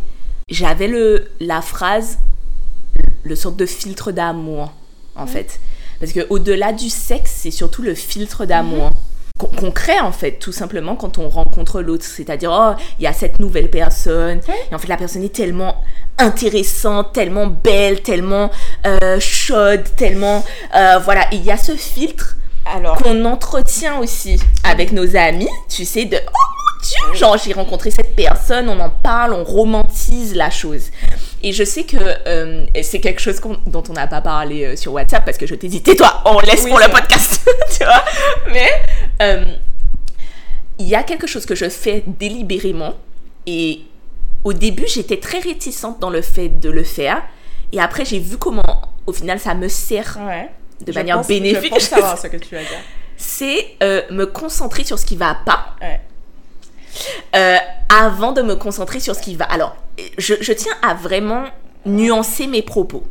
[0.48, 2.18] j'avais le la phrase
[3.22, 4.72] le sorte de filtre d'amour
[5.14, 5.60] en fait.
[6.00, 8.90] Parce que au-delà du sexe, c'est surtout le filtre d'amour.
[8.90, 9.00] Qu'on
[9.36, 12.04] qu'on crée en fait, tout simplement quand on rencontre l'autre.
[12.04, 15.82] C'est-à-dire, oh, il y a cette nouvelle personne, et en fait la personne est tellement
[16.18, 18.50] intéressante, tellement belle, tellement
[18.86, 20.44] euh, chaude, tellement...
[20.74, 25.84] euh, voilà, il y a ce filtre Alors, qu'on entretient aussi avec nos amis, tu
[25.84, 30.34] sais, de oh mon dieu, genre j'ai rencontré cette personne, on en parle, on romantise
[30.34, 30.90] la chose.
[31.42, 31.96] Et je sais que
[32.26, 35.54] euh, c'est quelque chose dont on n'a pas parlé euh, sur WhatsApp parce que je
[35.54, 38.04] t'ai dit tais-toi, on laisse Oui, pour le podcast, tu vois.
[38.52, 38.68] Mais
[39.22, 39.44] euh,
[40.78, 42.94] il y a quelque chose que je fais délibérément
[43.46, 43.80] et
[44.44, 47.22] au début j'étais très réticente dans le fait de le faire
[47.72, 48.62] et après j'ai vu comment
[49.06, 50.50] au final ça me sert ouais.
[50.84, 51.64] de Je manière pense- bénéfique.
[51.64, 52.78] Je pense savoir ce que tu vas dire.
[53.16, 56.00] c'est euh, me concentrer sur ce qui va pas Ouais.
[57.36, 57.56] euh,
[57.88, 59.44] avant de me concentrer sur ce qui va.
[59.46, 59.76] Alors,
[60.18, 61.44] je, je tiens à vraiment
[61.84, 63.04] nuancer mes propos.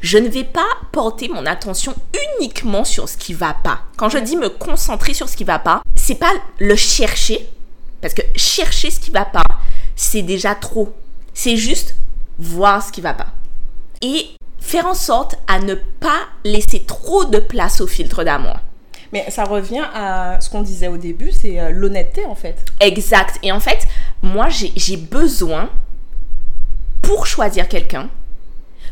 [0.00, 1.94] Je ne vais pas porter mon attention
[2.38, 3.80] uniquement sur ce qui va pas.
[3.96, 7.48] Quand je dis me concentrer sur ce qui va pas, c'est pas le chercher,
[8.00, 9.44] parce que chercher ce qui va pas,
[9.96, 10.94] c'est déjà trop.
[11.34, 11.96] C'est juste
[12.38, 13.28] voir ce qui va pas.
[14.02, 14.26] Et
[14.60, 18.56] faire en sorte à ne pas laisser trop de place au filtre d'amour.
[19.12, 22.64] Mais ça revient à ce qu'on disait au début, c'est euh, l'honnêteté en fait.
[22.80, 23.38] Exact.
[23.42, 23.86] Et en fait,
[24.22, 25.70] moi, j'ai j'ai besoin,
[27.00, 28.10] pour choisir quelqu'un,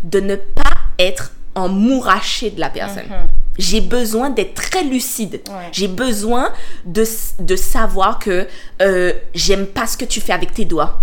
[0.02, 3.06] de ne pas être en mouraché de la personne.
[3.08, 3.26] Mhm.
[3.58, 5.40] J'ai besoin d'être très lucide.
[5.48, 5.68] Ouais.
[5.72, 6.52] J'ai besoin
[6.84, 7.04] de,
[7.38, 8.46] de savoir que
[8.82, 11.00] euh, j'aime pas ce que tu fais avec tes doigts.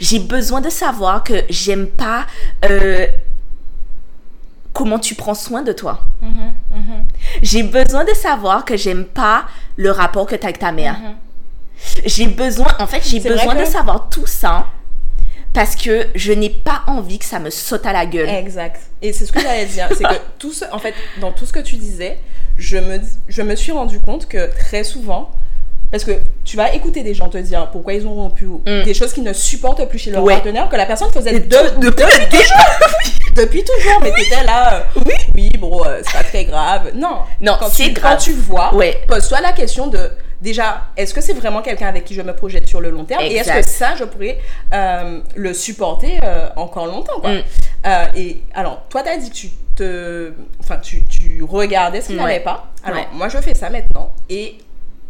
[0.00, 2.26] J'ai besoin de savoir que j'aime pas
[2.64, 3.06] euh,
[4.72, 6.00] comment tu prends soin de toi.
[6.20, 7.04] Mhm, mhm,
[7.42, 10.96] J'ai besoin de savoir que j'aime pas le rapport que tu as avec ta mère.
[12.04, 14.66] J'ai besoin, en fait, j'ai besoin de savoir tout ça
[15.54, 18.28] parce que je n'ai pas envie que ça me saute à la gueule.
[18.28, 18.80] Exact.
[19.00, 21.52] Et c'est ce que j'allais dire, c'est que tout ce, en fait, dans tout ce
[21.52, 22.18] que tu disais,
[22.58, 25.30] je me, je me suis rendu compte que très souvent,
[25.90, 26.12] parce que
[26.44, 28.82] tu vas écouter des gens te dire pourquoi ils ont rompu, Mm.
[28.84, 30.34] des choses qu'ils ne supportent plus chez leur Ouais.
[30.34, 32.66] partenaire, que la personne faisait de, de- depuis toujours.
[33.36, 36.90] depuis toujours, mais t'étais là, euh, oui, oui, bro, euh, c'est pas très grave.
[36.94, 38.14] Non, Non, quand c'est tu, grave.
[38.18, 38.98] Quand tu vois, Ouais.
[39.06, 40.10] pose-toi la question de
[40.42, 43.22] déjà, est-ce que c'est vraiment quelqu'un avec qui je me projette sur le long terme?
[43.22, 44.38] Et est-ce que ça, je pourrais
[44.72, 47.32] euh, le supporter euh, encore longtemps quoi?
[47.32, 47.42] Mm.
[47.86, 50.32] Euh, Et alors, toi, tu as dit que tu te.
[50.60, 52.22] Enfin, tu, tu regardais ce qui Ouais.
[52.22, 52.68] n'allait pas.
[52.84, 53.08] Alors, Ouais.
[53.12, 54.56] moi, je fais ça maintenant et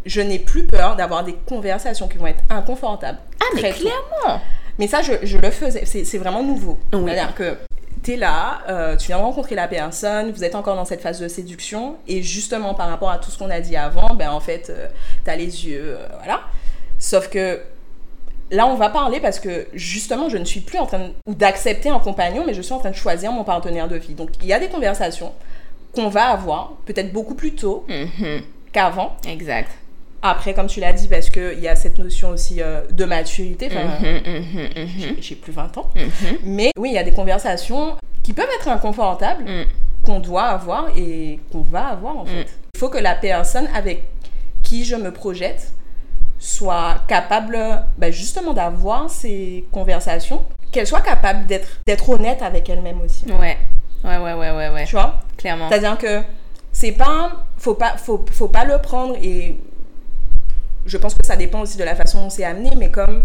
[0.07, 3.19] je n'ai plus peur d'avoir des conversations qui vont être inconfortables.
[3.41, 3.81] Ah, mais tôt.
[3.81, 4.41] clairement.
[4.79, 5.85] Mais ça, je, je le faisais.
[5.87, 6.79] C'est c'est vraiment nouveau.
[6.93, 7.03] Oui.
[7.07, 7.57] C'est-à-dire que
[8.09, 11.29] là, euh, tu viens de rencontrer la personne, vous êtes encore dans cette phase de
[11.29, 14.73] séduction, et justement, par rapport à tout ce qu'on a dit avant, ben en fait,
[15.25, 16.41] tu as les yeux, euh, voilà.
[16.99, 17.61] Sauf que
[18.51, 21.99] là, on va parler parce que justement, je ne suis plus en train d'accepter un
[21.99, 24.15] compagnon, mais je suis en train de choisir mon partenaire de vie.
[24.15, 25.33] Donc, il y a des conversations
[25.95, 28.43] qu'on va avoir, peut-être beaucoup plus tôt Mhm.
[28.73, 29.17] qu'avant.
[29.27, 29.71] Exact.
[30.27, 33.67] Après, comme tu l'as dit, parce qu'il y a cette notion aussi euh, de maturité.
[33.71, 35.91] Enfin, Mhm, mhm, mhm, j'ai- plus 20 ans.
[36.45, 39.65] Mais oui, il y a des conversations qui peuvent être inconfortables, Mm.
[40.03, 42.47] qu'on doit avoir et qu'on va avoir en fait.
[42.75, 44.05] Il faut que la personne avec
[44.63, 45.73] qui je me projette
[46.39, 47.59] soit capable
[47.99, 53.25] ben, justement d'avoir ces conversations, qu'elle soit capable d'être d'être honnête avec elle-même aussi.
[53.27, 53.59] Ouais.
[54.05, 54.85] Ouais, ouais, ouais, ouais, ouais.
[54.87, 55.21] Tu vois?
[55.37, 55.69] Clairement.
[55.69, 56.23] C'est-à-dire que
[56.73, 59.57] c'est pas faut pas faut, faut pas le prendre et
[60.87, 63.25] je pense que ça dépend aussi de la façon dont c'est amené mais comme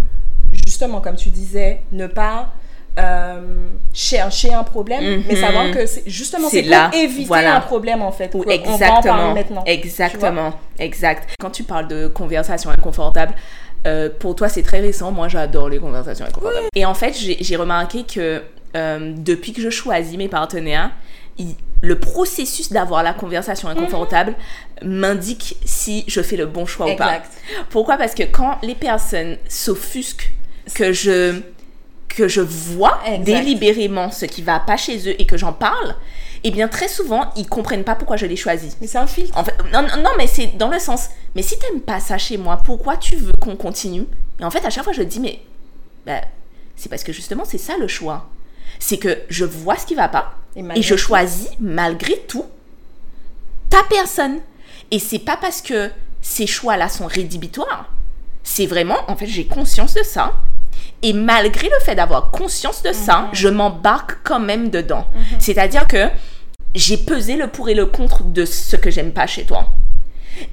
[0.66, 2.50] justement comme tu disais ne pas
[2.98, 5.42] euh, chercher un problème mais Mhm.
[5.42, 7.56] savoir que c'est justement C'est pour éviter voilà.
[7.58, 9.34] un problème en fait Ou qu'on va en exactement.
[9.34, 10.54] maintenant Exactement.
[10.80, 11.30] Exact.
[11.40, 13.34] Quand tu parles de conversation inconfortable,
[13.88, 15.12] euh, pour toi c'est très récent.
[15.12, 16.68] Moi j'adore les conversations inconfortables.
[16.76, 18.42] Et en fait j'ai remarqué que
[18.76, 20.92] euh, depuis que je choisis mes partenaires,
[21.82, 24.36] le processus d'avoir la conversation inconfortable
[24.84, 27.22] m'indique si je fais le bon choix ou pas.
[27.70, 27.98] Pourquoi?
[27.98, 30.32] Parce que quand les personnes s'offusquent
[30.74, 31.42] que je
[32.08, 35.96] que je vois délibérément ce qui va pas chez eux et que j'en parle,
[36.44, 38.76] eh bien très souvent ils comprennent pas pourquoi je l'ai choisi.
[38.82, 39.38] Mais c'est un filtre.
[39.38, 41.10] En fait, non, non, mais c'est dans le sens.
[41.36, 44.06] Mais si t'aimes pas ça chez moi, pourquoi tu veux qu'on continue?
[44.40, 45.40] Et en fait, à chaque fois, je dis mais
[46.06, 46.22] bah,
[46.76, 48.28] c'est parce que justement c'est ça le choix.
[48.78, 52.46] C'est que je vois ce qui va pas et, je choisis malgré tout
[53.70, 54.40] ta personne.
[54.92, 57.90] Et c'est pas parce que ces choix-là sont rédhibitoires.
[58.44, 60.34] C'est vraiment, en fait, j'ai conscience de ça.
[61.02, 63.30] Et malgré le fait d'avoir conscience de ça, mhm.
[63.34, 65.08] je m'embarque quand même dedans.
[65.14, 65.40] Mhm.
[65.40, 66.08] C'est-à-dire que
[66.76, 69.68] j'ai pesé le pour et le contre de ce que j'aime pas chez toi.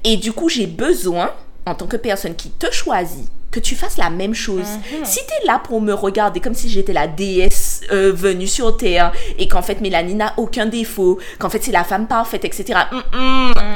[0.03, 1.31] Et du coup, j'ai besoin,
[1.67, 4.67] en tant que personne qui te choisit, que tu fasses la même chose.
[4.67, 5.05] Mhm.
[5.05, 8.77] Si tu es là pour me regarder comme si j'étais la déesse euh, venue sur
[8.77, 12.79] Terre et qu'en fait Mélanie n'a aucun défaut, qu'en fait c'est la femme parfaite, etc.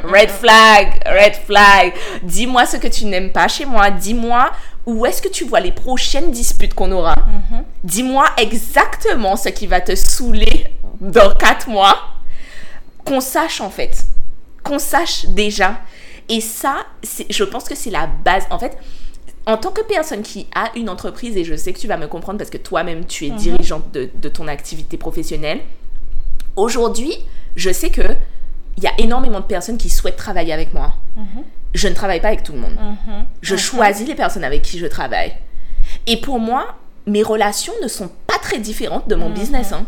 [0.04, 1.94] red flag, red flag.
[2.24, 3.92] Dis-moi ce que tu n'aimes pas chez moi.
[3.92, 4.52] Dis-moi
[4.86, 7.16] où est-ce que tu vois les prochaines disputes qu'on aura.
[7.16, 7.64] Mhm.
[7.84, 10.68] Dis-moi exactement ce qui va te saouler
[11.00, 11.98] dans quatre mois.
[13.06, 14.06] Qu'on sache en fait.
[14.64, 15.80] Qu'on sache déjà.
[16.30, 16.86] Et ça,
[17.30, 18.44] je pense que c'est la base.
[18.50, 18.78] En fait,
[19.46, 22.08] en tant que personne qui a une entreprise, et je sais que tu vas me
[22.08, 23.38] comprendre parce que toi-même tu es mhm.
[23.38, 25.62] dirigeante de, ton activité professionnelle,
[26.56, 27.14] aujourd'hui,
[27.56, 28.04] je sais que
[28.78, 30.94] il y a énormément de personnes qui souhaitent travailler avec moi.
[31.18, 31.44] Mhm.
[31.74, 32.76] Je ne travaille pas avec tout le monde.
[32.76, 33.26] Mhm.
[33.42, 35.34] Je choisis les personnes avec qui je travaille.
[36.08, 39.74] Et pour moi, mes relations ne sont pas très différentes de mon business.
[39.74, 39.86] Hein.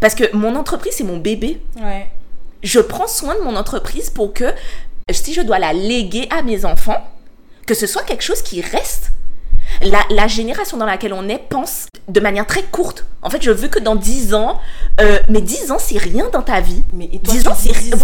[0.00, 1.60] Parce que mon entreprise, c'est mon bébé.
[2.62, 4.52] Je prends soin de mon entreprise pour que
[5.12, 7.02] si je dois la léguer à mes enfants,
[7.66, 9.10] que ce soit quelque chose qui reste.
[10.10, 13.06] La, génération dans laquelle on est pense de manière très courte.
[13.22, 14.60] En fait, je veux que dans 10 ans,
[15.00, 16.84] euh, mais 10 ans, c'est rien dans ta vie.
[16.92, 17.96] Mais 10 ans, c'est rien.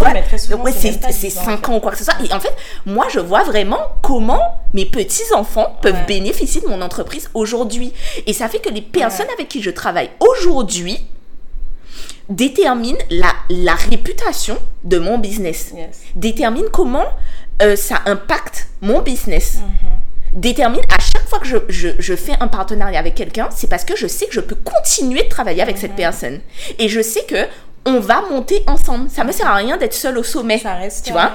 [1.11, 2.15] c'est 5 ans ou quoi que ce soit.
[2.27, 2.53] Et en fait,
[2.85, 4.41] moi, je vois vraiment comment
[4.73, 7.93] mes petits-enfants peuvent bénéficier de mon entreprise aujourd'hui.
[8.25, 11.05] Et ça fait que les personnes avec qui je travaille aujourd'hui
[12.29, 15.73] déterminent la, la réputation de mon business.
[16.15, 17.05] Déterminent comment
[17.61, 19.57] euh, ça impacte mon business.
[19.57, 20.39] Mhm.
[20.41, 23.97] Détermine à chaque fois que je, je, fais un partenariat avec quelqu'un, c'est parce que
[23.97, 25.97] je sais que je peux continuer de travailler avec cette mhm.
[25.97, 26.39] personne.
[26.79, 27.47] Et je sais que
[27.85, 29.09] on va monter ensemble.
[29.09, 30.59] Ça me sert à rien d'être seul au sommet.
[30.59, 31.05] Ça reste.
[31.05, 31.33] Tu vois?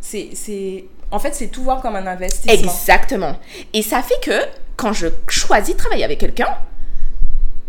[0.00, 0.84] C'est.
[1.12, 2.52] En fait, c'est tout voir comme un investissement.
[2.52, 3.36] Exactement.
[3.72, 4.46] Et ça fait que
[4.76, 6.48] quand je choisis de travailler avec quelqu'un,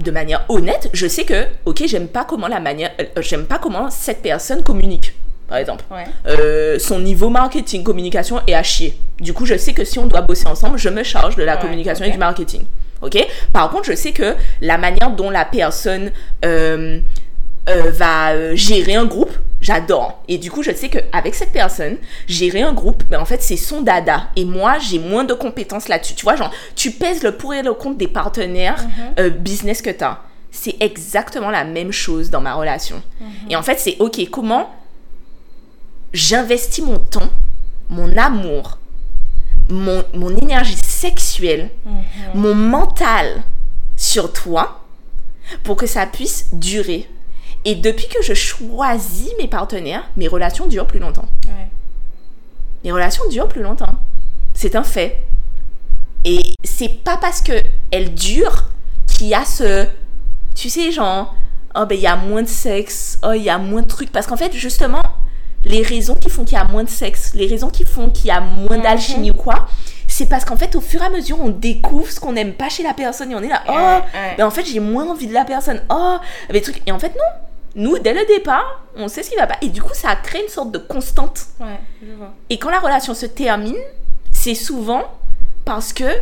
[0.01, 3.57] de manière honnête, je sais que, ok, j'aime pas comment la manière, euh, j'aime pas
[3.57, 5.13] comment cette personne communique
[5.51, 5.83] par exemple.
[6.27, 8.97] Euh, son niveau marketing, communication est à chier.
[9.19, 11.57] Du coup, je sais que si on doit bosser ensemble, je me charge de la
[11.57, 12.63] communication et du marketing.
[13.01, 13.17] Ok?
[13.51, 16.11] Par contre, je sais que la manière dont la personne
[16.45, 17.01] euh,
[17.67, 20.24] euh, va gérer un groupe, j'adore.
[20.28, 21.97] Et du coup, je sais qu'avec cette personne,
[22.28, 24.30] gérer un groupe, ben, en fait, c'est son dada.
[24.36, 26.15] Et moi, j'ai moins de compétences là-dessus.
[26.15, 28.84] Tu vois, genre, tu pèses le pour et le contre des partenaires
[29.17, 29.30] mhm.
[29.30, 30.19] business que tu as.
[30.52, 33.02] C'est exactement la même chose dans ma relation.
[33.21, 33.28] Mhm.
[33.52, 34.69] Et en fait, c'est OK, comment
[36.12, 37.30] j'investis mon temps,
[37.89, 38.80] mon amour,
[39.69, 41.93] mon, mon énergie sexuelle, mhm.
[42.36, 43.43] mon mental
[43.95, 44.82] sur toi
[45.63, 47.08] pour que ça puisse durer.
[47.63, 51.28] Et depuis que je choisis mes partenaires, mes relations durent plus longtemps.
[52.84, 53.93] Mes relations durent plus longtemps.
[54.54, 55.24] C'est un fait.
[56.26, 57.54] Et c'est pas parce que
[57.91, 58.69] elles durent
[59.08, 59.88] qu'il y a ce.
[60.56, 61.36] Tu sais, genre,
[61.76, 64.12] oh ben il y a moins de sexe, oh il y a moins de trucs.
[64.12, 65.02] Parce qu'en fait, justement,
[65.63, 68.28] les raisons qui font qu'il y a moins de sexe, les raisons qui font qu'il
[68.28, 68.84] y a moins mhm.
[68.84, 69.67] d'alchimie ou quoi,
[70.08, 72.69] c'est parce qu'en fait, au fur et à mesure, on découvre ce qu'on n'aime pas
[72.69, 74.06] chez la personne et on est là, oh,
[74.38, 76.17] mais en fait, j'ai moins envie de la personne, oh,
[76.52, 76.82] des trucs.
[76.88, 77.50] Et en fait, non.
[77.75, 79.57] Nous, dès le départ, on sait ce qui va pas.
[79.62, 81.45] Et du coup, ça crée une sorte de constante.
[81.60, 82.34] Ouais, je vois.
[82.49, 83.77] Et quand la relation se termine,
[84.31, 85.03] c'est souvent
[85.63, 86.17] parce que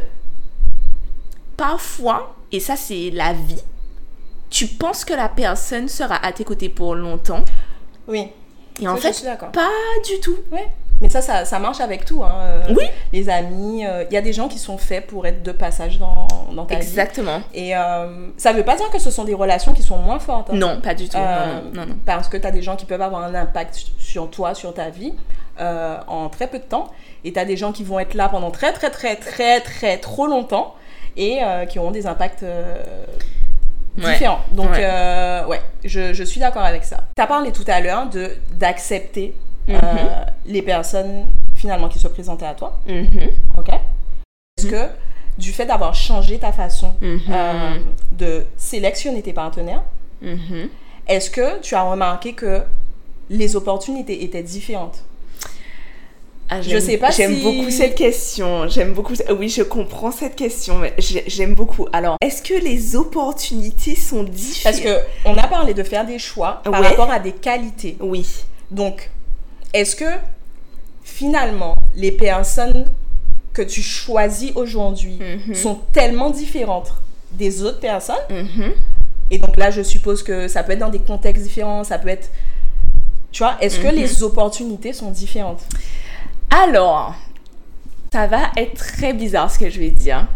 [1.57, 3.61] parfois, et ça, c'est la vie,
[4.49, 7.43] tu penses que la personne sera à tes côtés pour longtemps.
[8.07, 8.27] Oui.
[8.81, 9.69] Et en fait, pas
[10.07, 10.37] du tout.
[10.51, 10.67] Ouais.
[11.01, 12.23] Mais ça, ça, ça, marche avec tout.
[12.23, 12.33] Hein.
[12.41, 12.85] Euh, oui.
[13.13, 15.97] Les amis, euh, il y a des gens qui sont faits pour être de passage
[15.97, 17.37] dans, dans ta Exactement.
[17.37, 17.67] vie.
[17.67, 20.49] Et euh, ça veut pas dire que ce sont des relations qui sont moins fortes.
[20.49, 20.55] Hein.
[20.55, 21.17] Non, pas du tout.
[21.17, 24.53] non, non, Parce que tu as des gens qui peuvent avoir un impact sur toi,
[24.53, 25.13] sur ta vie,
[25.59, 26.87] en très peu de temps.
[27.23, 29.97] Et tu as des gens qui vont être là pendant très, très, très, très, très,
[29.97, 30.75] trop longtemps
[31.15, 32.43] et qui auront des impacts
[33.99, 34.39] différent.
[34.51, 36.97] Donc, ouais, euh, ouais je, je, suis d'accord avec ça.
[37.15, 38.07] Tu as parlé tout à l'heure
[39.69, 40.25] euh, mm-hmm.
[40.47, 42.79] les personnes finalement qui se présentaient à toi.
[42.87, 43.29] Mm-hmm.
[43.57, 43.69] Ok
[44.57, 44.87] Est-ce que
[45.37, 47.77] du fait d'avoir changé ta façon euh,
[48.11, 49.83] de sélectionner tes partenaires,
[51.07, 52.61] est-ce que tu as remarqué que
[53.29, 55.03] les opportunités étaient différentes?
[56.51, 58.67] Ah, je sais pas J'aime beaucoup cette question.
[58.67, 59.13] J'aime beaucoup.
[59.37, 61.87] Oui, je comprends cette question, mais j'aime beaucoup.
[61.93, 66.17] Alors, est-ce que les opportunités sont différentes Parce que on a parlé de faire des
[66.17, 67.97] choix par rapport à des qualités.
[67.99, 68.27] Oui.
[68.71, 69.11] Donc,
[69.73, 70.05] est-ce que
[71.03, 72.85] finalement, les personnes
[73.53, 75.55] que tu choisis aujourd'hui mhm.
[75.55, 76.93] sont tellement différentes
[77.31, 78.15] des autres personnes?
[78.29, 78.73] Mhm.
[79.31, 82.09] Et donc là, je suppose que ça peut être dans des contextes différents, ça peut
[82.09, 82.29] être...
[83.31, 83.95] Tu vois, est-ce que mhm.
[83.95, 85.61] les opportunités sont différentes?
[86.49, 87.13] Alors,
[88.11, 90.27] ça va être très bizarre ce que je vais dire,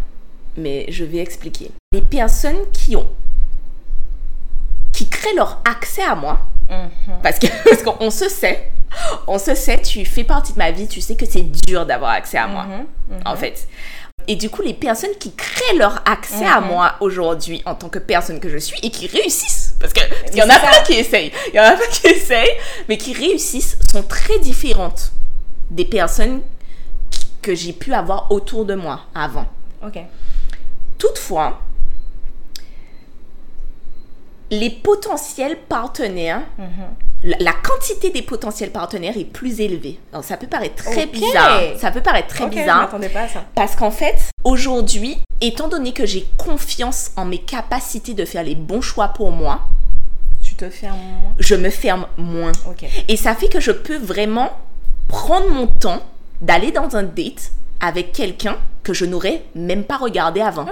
[0.56, 1.72] mais je vais expliquer.
[1.92, 3.08] Les personnes qui ont,
[4.92, 7.20] qui créent leur accès à moi, mhm.
[7.22, 8.70] parce que parce qu'on se sait,
[9.26, 12.12] on se sait, tu fais partie de ma vie, tu sais que c'est dur d'avoir
[12.12, 13.22] accès à moi, mhm, mhm.
[13.24, 13.66] en fait.
[14.26, 17.98] Et du coup, les personnes qui créent leur accès à moi aujourd'hui en tant que
[17.98, 21.30] personne que je suis et qui réussissent, parce qu'il y en a pas qui essayent,
[21.52, 22.56] il y en a pas qui essayent,
[22.88, 25.12] mais qui réussissent, sont très différentes
[25.70, 26.40] des personnes
[27.42, 29.46] que j'ai pu avoir autour de moi avant.
[29.84, 29.98] Ok.
[30.96, 31.60] Toutefois,
[34.50, 37.36] les potentiels partenaires, mhm.
[37.40, 39.98] la, quantité des potentiels partenaires est plus élevée.
[40.12, 41.60] Alors, ça peut paraître très bizarre.
[41.78, 42.90] Ça peut paraître très bizarre.
[42.90, 43.44] pas à ça.
[43.54, 48.54] Parce qu'en fait, aujourd'hui, étant donné que j'ai confiance en mes capacités de faire les
[48.54, 49.60] bons choix pour moi,
[50.42, 51.34] tu te fermes moins?
[51.38, 52.52] Je me ferme moins.
[53.08, 54.50] Et ça fait que je peux vraiment
[55.08, 56.02] prendre mon temps
[56.40, 60.66] d'aller dans un date avec quelqu'un que je n'aurais même pas regardé avant.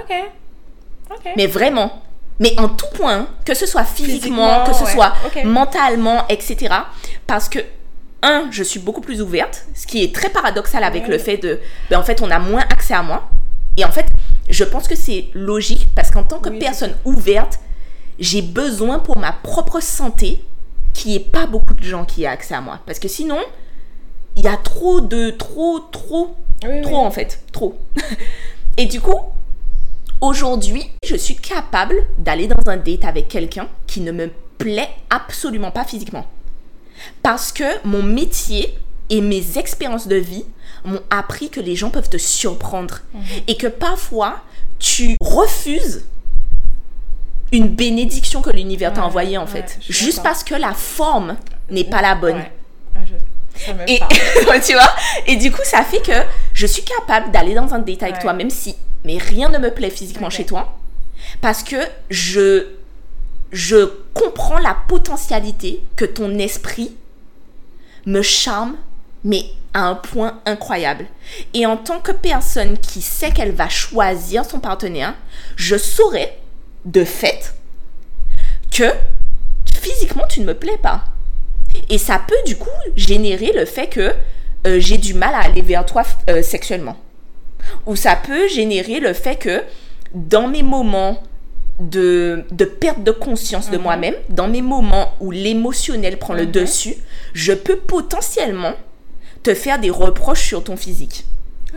[1.37, 2.03] Mais vraiment.
[2.43, 5.13] Mais en tout point, que ce soit physiquement, que ce soit
[5.45, 6.75] mentalement, etc.
[7.25, 7.61] Parce que,
[8.21, 11.61] un, je suis beaucoup plus ouverte, ce qui est très paradoxal avec le fait de,
[11.89, 13.31] ben, en fait, on a moins accès à moi.
[13.77, 14.07] Et en fait,
[14.51, 17.61] je pense que c'est logique parce qu'en tant que personne ouverte,
[18.19, 20.45] j'ai besoin pour ma propre santé
[20.95, 22.81] qu'il n'y ait pas beaucoup de gens qui aient accès à moi.
[22.87, 23.39] Parce que sinon,
[24.37, 26.35] il y a trop de trop trop
[26.83, 27.77] trop en fait trop
[28.77, 29.19] et du coup
[30.23, 35.71] aujourd'hui je suis capable d'aller dans un date avec quelqu'un qui ne me plaît absolument
[35.71, 36.27] pas physiquement.
[37.23, 38.79] Parce que mon métier
[39.11, 40.45] et mes expériences de vie
[40.85, 43.01] m'ont appris que les gens peuvent te surprendre.
[43.13, 43.23] Mhm.
[43.49, 44.41] et que parfois
[44.79, 46.05] tu refuses
[47.53, 49.79] une bénédiction que l'univers t'a envoyée en fait.
[49.89, 51.37] juste parce que la forme
[51.69, 52.43] n'est pas la bonne
[53.87, 54.01] et
[54.65, 54.95] tu vois
[55.27, 56.13] Et du coup, ça fait que
[56.55, 59.71] je suis capable d'aller dans un date avec toi, même si mais rien ne me
[59.73, 60.79] plaît physiquement chez toi,
[61.41, 61.77] parce que
[62.11, 62.69] je
[63.51, 66.97] je comprends la potentialité que ton esprit
[68.07, 68.77] me charme,
[69.25, 71.07] mais à un point incroyable.
[71.55, 75.15] Et en tant que personne qui sait qu'elle va choisir son partenaire,
[75.57, 76.39] je saurais
[76.85, 77.55] de fait
[78.71, 78.91] que
[79.81, 81.05] physiquement tu ne me plais pas.
[81.89, 84.13] Et ça peut du coup générer le fait que
[84.67, 86.97] euh, j'ai du mal à aller vers toi euh, sexuellement.
[87.87, 89.63] Ou ça peut générer le fait que
[90.15, 91.23] dans mes moments
[91.81, 93.83] de, de perte de conscience de mhm.
[93.83, 96.53] moi-même, dans mes moments où l'émotionnel prend le mhm.
[96.53, 96.95] dessus,
[97.33, 98.75] je peux potentiellement
[99.43, 101.25] te faire des reproches sur ton physique.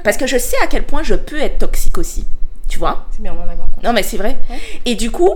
[0.04, 2.26] Parce que je sais à quel point je peux être toxique aussi.
[2.68, 3.08] Tu vois?
[3.12, 4.38] C'est bien, on Non, mais c'est vrai.
[4.86, 5.36] Et du coup,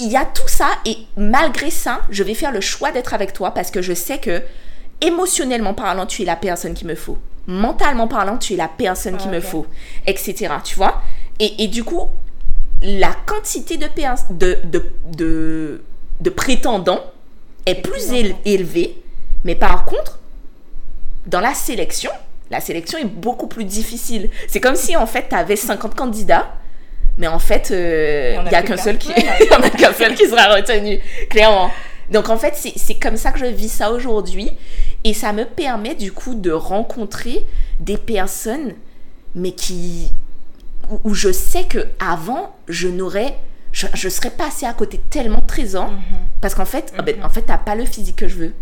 [0.00, 3.32] il y a tout ça et malgré ça, je vais faire le choix d'être avec
[3.32, 4.42] toi parce que je sais que
[5.02, 7.18] émotionnellement parlant, tu es la personne qu'il me faut.
[7.46, 9.66] Mentalement parlant, tu es la personne qu'il me faut,
[10.06, 10.54] etc.
[10.64, 11.02] Tu vois
[11.42, 12.08] et, du coup,
[12.82, 13.86] la quantité de,
[14.30, 14.58] de,
[15.16, 15.82] de,
[16.20, 17.00] de, prétendants
[17.64, 18.12] est plus
[18.44, 19.02] élevée,
[19.44, 20.18] mais par contre,
[21.26, 22.10] dans la sélection,
[22.50, 24.28] la sélection est beaucoup plus difficile.
[24.48, 26.54] C'est comme si en fait, tu avais 50 candidats
[27.18, 30.14] mais en fait, euh, il n'y a qu'un seul qui, y en a qu'un seul
[30.14, 31.70] qui sera retenu, clairement.
[32.10, 34.50] Donc en fait, c'est comme ça que je vis ça aujourd'hui.
[35.04, 37.46] Et ça me permet du coup de rencontrer
[37.78, 38.74] des personnes,
[39.34, 40.10] mais qui.
[41.04, 43.36] où, je sais que avant je n'aurais.
[43.72, 45.92] Je, je, serais passée à côté tellement de trésors.
[45.92, 46.00] Mhm.
[46.40, 47.24] Parce qu'en fait, ah ben, mhm.
[47.24, 48.54] en fait, t'as pas le physique que je veux.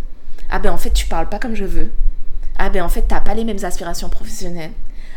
[0.51, 1.91] Ah ben en fait, tu parles pas comme je veux.
[2.59, 4.73] Ah ben en fait, t'as pas les mêmes aspirations professionnelles.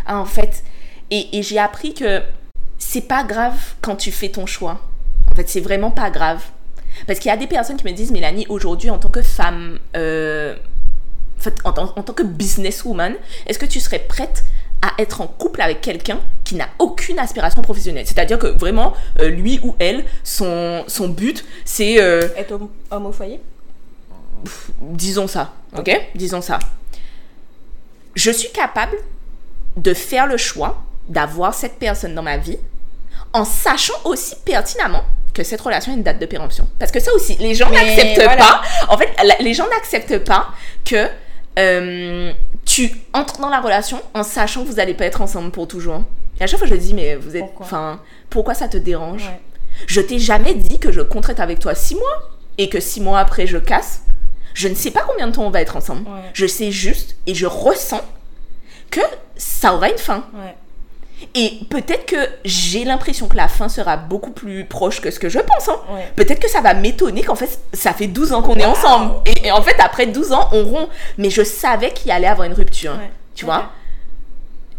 [0.05, 0.63] Ah en fait.
[1.09, 2.21] Et, et j'ai appris que
[2.81, 4.81] c'est pas grave quand tu fais ton choix.
[5.31, 6.41] En fait, c'est vraiment pas grave.
[7.05, 9.79] Parce qu'il y a des personnes qui me disent, Mélanie, aujourd'hui, en tant que femme,
[9.95, 10.55] euh,
[11.39, 13.13] en, fait, en, tant que businesswoman,
[13.45, 14.43] est-ce que tu serais prête
[14.81, 18.07] à être en couple avec quelqu'un qui n'a aucune aspiration professionnelle?
[18.07, 22.01] C'est-à-dire que vraiment, euh, lui ou elle, son, son but, c'est...
[22.01, 22.59] Euh, être
[22.89, 23.39] homme, au foyer?
[24.81, 25.91] Disons ça, ok?
[26.15, 26.57] Disons ça.
[28.15, 28.97] Je suis capable
[29.77, 32.57] de faire le choix d'avoir cette personne dans ma vie
[33.33, 35.03] en sachant aussi pertinemment
[35.33, 36.67] que cette relation a une date de péremption.
[36.79, 38.61] Parce que ça aussi, les gens n'acceptent pas.
[38.89, 39.09] En fait,
[39.39, 40.49] les gens n'acceptent pas
[40.83, 41.07] que
[41.59, 42.31] euh,
[42.65, 46.03] tu entres dans la relation en sachant que vous n'allez pas être ensemble pour toujours.
[46.39, 47.45] Et à chaque fois, je dis, mais vous êtes.
[47.59, 49.29] Enfin, pourquoi ça te dérange
[49.87, 53.19] Je t'ai jamais dit que je compterais avec toi six mois et que six mois
[53.19, 54.01] après, je casse.
[54.53, 56.05] Je ne sais pas combien de temps on va être ensemble.
[56.33, 58.01] Je sais juste et je ressens
[58.89, 58.99] que
[59.37, 60.25] ça aura une fin.
[61.35, 65.29] Et peut-être que j'ai l'impression que la fin sera beaucoup plus proche que ce que
[65.29, 65.69] je pense.
[65.69, 65.79] Hein.
[66.15, 69.15] Peut-être que ça va m'étonner qu'en fait, ça fait 12 ans qu'on est ensemble.
[69.43, 70.89] Et, en fait, après 12 ans, on rompt.
[71.17, 72.97] Mais je savais qu'il allait avoir une rupture.
[73.35, 73.71] Tu vois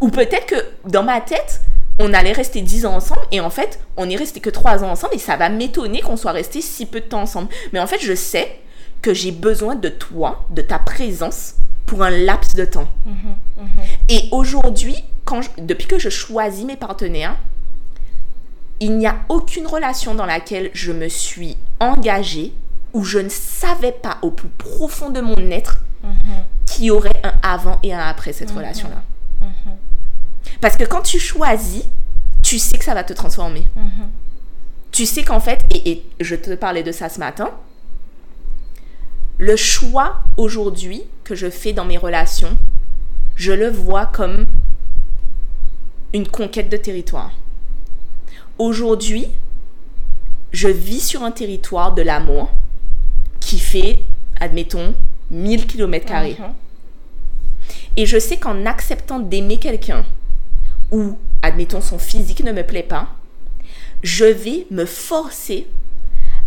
[0.00, 1.62] Ou peut-être que dans ma tête,
[1.98, 4.90] on allait rester 10 ans ensemble et en fait, on est resté que 3 ans
[4.90, 7.48] ensemble et ça va m'étonner qu'on soit resté si peu de temps ensemble.
[7.72, 8.58] Mais en fait, je sais
[9.02, 11.54] que j'ai besoin de toi, de ta présence
[11.86, 12.88] pour un laps de temps.
[13.04, 13.84] Mhm, mhm.
[14.08, 15.04] Et aujourd'hui,
[15.58, 17.36] depuis que je choisis mes partenaires,
[18.80, 22.52] il n'y a aucune relation dans laquelle je me suis engagée
[22.92, 26.12] où je ne savais pas au plus profond de mon être mhm.
[26.66, 29.02] qu'il y aurait un avant et un après cette relation-là.
[30.60, 31.84] Parce que quand tu choisis,
[32.42, 33.66] tu sais que ça va te transformer.
[34.90, 37.50] Tu sais qu'en fait, et je te parlais de ça ce matin,
[39.38, 42.56] le choix aujourd'hui que je fais dans mes relations,
[43.34, 44.44] je le vois comme
[46.12, 47.32] une conquête de territoire.
[48.58, 49.28] Aujourd'hui,
[50.52, 52.50] je vis sur un territoire de l'amour
[53.40, 54.00] qui fait,
[54.40, 54.94] admettons,
[55.30, 56.12] 1000 km.
[56.12, 56.54] Mhm.
[57.96, 60.04] Et je sais qu'en acceptant d'aimer quelqu'un,
[60.90, 63.08] ou, admettons, son physique ne me plaît pas,
[64.02, 65.66] je vais me forcer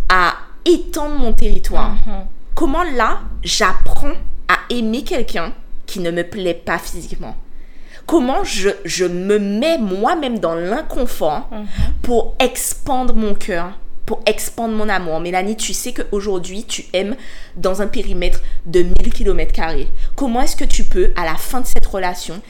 [0.09, 0.36] à
[0.66, 1.93] étendre mon territoire.
[1.93, 2.28] Mhm.
[2.53, 4.13] Comment là, j'apprends
[4.47, 5.53] à aimer quelqu'un
[5.86, 7.36] qui ne me plaît pas physiquement?
[8.06, 11.66] Comment je, me mets moi-même dans l'inconfort mhm.
[12.01, 13.72] pour expandre mon cœur,
[14.06, 15.20] pour expandre mon amour.
[15.20, 17.16] Mélanie, tu sais qu'aujourd'hui, tu aimes
[17.56, 19.62] dans un périmètre de 1000 km.
[20.16, 22.41] Comment est-ce que tu peux, à la fin de cette relation,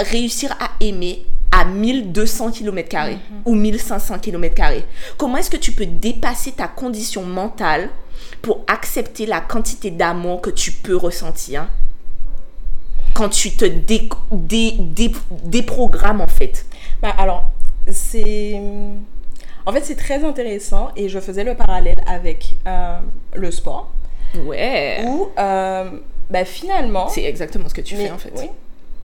[0.00, 3.18] réussir à aimer à 1200 km mhm.
[3.44, 4.62] ou 1500 km
[5.16, 7.88] Comment est-ce que tu peux dépasser ta condition mentale
[8.42, 11.66] pour accepter la quantité d'amour que tu peux ressentir
[13.20, 13.66] quand tu te
[15.44, 16.64] déprogrammes en fait
[17.02, 17.50] bah alors,
[17.90, 18.60] c'est...
[19.66, 22.98] En fait, c'est très intéressant et je faisais le parallèle avec euh,
[23.34, 23.90] le sport.
[24.44, 25.02] Ouais.
[25.06, 25.90] Où, euh,
[26.30, 27.08] bah, finalement...
[27.08, 28.32] C'est exactement ce que tu fais en fait.
[28.36, 28.48] Oui.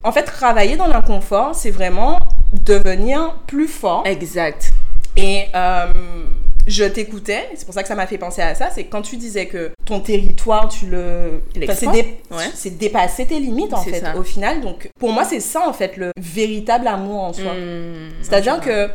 [0.03, 2.19] En fait, travailler dans l'inconfort, c'est vraiment
[2.53, 4.03] devenir plus fort.
[4.07, 4.73] Exact.
[5.17, 5.93] Et euh,
[6.67, 9.17] je t'écoutais, c'est pour ça que ça m'a fait penser à ça, c'est quand tu
[9.17, 11.43] disais que ton territoire, tu le...
[12.55, 14.61] C'est dépasser tes limites, en fait, au final.
[14.61, 17.53] Donc, pour moi, c'est ça, en fait, le véritable amour en soi.
[17.55, 18.91] Mmh, C'est-à-dire que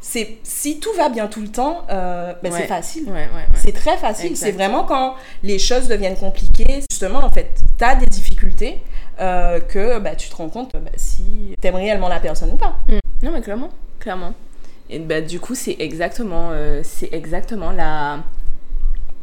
[0.00, 3.06] c'est si tout va bien tout le temps, euh, ben c'est facile.
[3.54, 4.36] c'est très facile.
[4.36, 8.78] C'est vraiment quand les choses deviennent compliquées, justement, en fait, tu as des difficultés
[9.20, 12.56] euh, que bah, tu te rends compte bah, si tu aimes réellement la personne ou
[12.56, 12.76] pas.
[12.88, 12.98] Mmh.
[13.22, 14.34] Non, mais clairement, clairement.
[14.88, 18.20] Et bah, du coup, c'est exactement, euh, c'est exactement la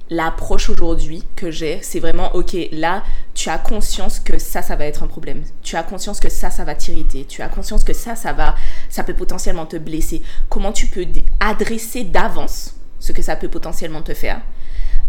[0.10, 1.80] l'approche aujourd'hui que j'ai.
[1.82, 3.04] C'est vraiment, ok, là,
[3.34, 5.44] tu as conscience que ça, ça va être un problème.
[5.62, 7.26] Tu as conscience que ça, ça va t'irriter.
[7.26, 8.56] Tu as conscience que ça, ça va,
[8.90, 10.22] ça peut potentiellement te blesser.
[10.50, 11.06] Comment tu peux
[11.40, 14.42] adresser d'avance ce que ça peut potentiellement te faire?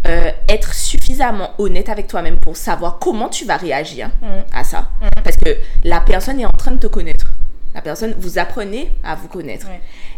[0.07, 4.27] Euh, être suffisamment honnête avec toi-même pour savoir comment tu vas réagir mm.
[4.53, 4.91] à ça.
[5.01, 5.23] Mm.
[5.23, 7.33] Parce que la personne est en train de te connaître.
[7.75, 9.67] La personne, vous apprenez à vous connaître.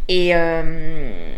[0.09, 1.35] Et, euh,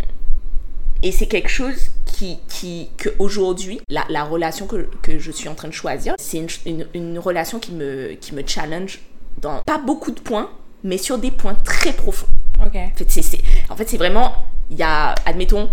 [1.03, 5.49] et c'est quelque chose qui, qui que aujourd'hui, la, la, relation que, que, je suis
[5.49, 9.01] en train de choisir, c'est une, une, relation qui me, qui me challenge
[9.41, 10.51] dans pas beaucoup de points,
[10.83, 12.27] mais sur des points très profonds.
[12.61, 12.75] Ok.
[12.75, 13.39] En fait, c'est,
[13.69, 14.33] en fait, c'est vraiment,
[14.71, 15.71] il y a, admettons,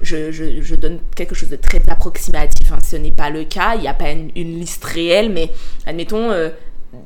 [0.00, 3.76] je, je, je, donne quelque chose de très approximatif, hein, ce n'est pas le cas,
[3.76, 5.50] il n'y a pas une, liste réelle, mais
[5.86, 6.50] admettons, euh,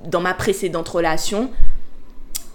[0.06, 1.50] dans ma précédente relation,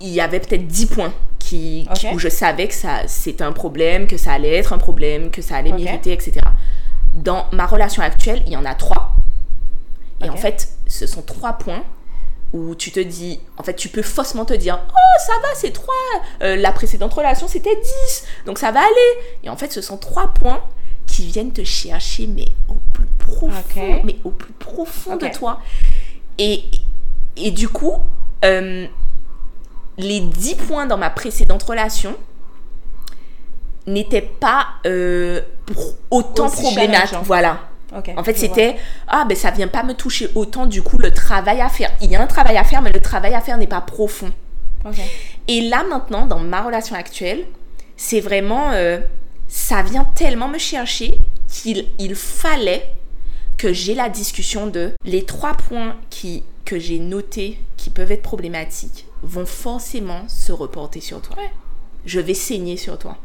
[0.01, 4.07] il y avait peut-être 10 points qui, où je savais que ça c'était un problème,
[4.07, 6.39] que ça allait être un problème, que ça allait m'irriter, etc.
[7.13, 9.15] Dans ma relation actuelle, il y en a trois.
[10.23, 11.83] Et en fait, ce sont trois points
[12.53, 15.71] où tu te dis, en fait, tu peux faussement te dire, oh, ça va, c'est
[15.71, 15.93] trois.
[16.43, 17.75] Euh, la précédente relation, c'était
[18.07, 19.35] 10, donc ça va aller.
[19.43, 20.61] Et en fait, ce sont trois points
[21.07, 25.59] qui viennent te chercher, mais au plus profond, mais au plus profond de toi.
[26.37, 26.63] Et,
[27.37, 27.95] et du coup,
[28.45, 28.87] euh,
[30.01, 32.15] les 10 points dans ma précédente relation
[33.87, 35.41] n'étaient pas euh,
[36.09, 37.17] autant problématiques.
[37.23, 37.59] Voilà.
[38.15, 38.75] en fait, c'était
[39.07, 40.65] ah ben ça vient pas me toucher autant.
[40.65, 42.99] Du coup, le travail à faire, il y a un travail à faire, mais le
[42.99, 44.31] travail à faire n'est pas profond.
[45.47, 47.45] Et là maintenant, dans ma relation actuelle,
[47.97, 48.99] c'est vraiment, euh,
[49.47, 51.15] ça vient tellement me chercher
[51.47, 52.89] qu'il il fallait
[53.57, 58.23] que j'ai la discussion de les trois points qui, que j'ai notés qui peuvent être
[58.23, 61.35] problématiques vont forcément se reporter sur toi.
[62.05, 63.17] Je vais saigner sur toi.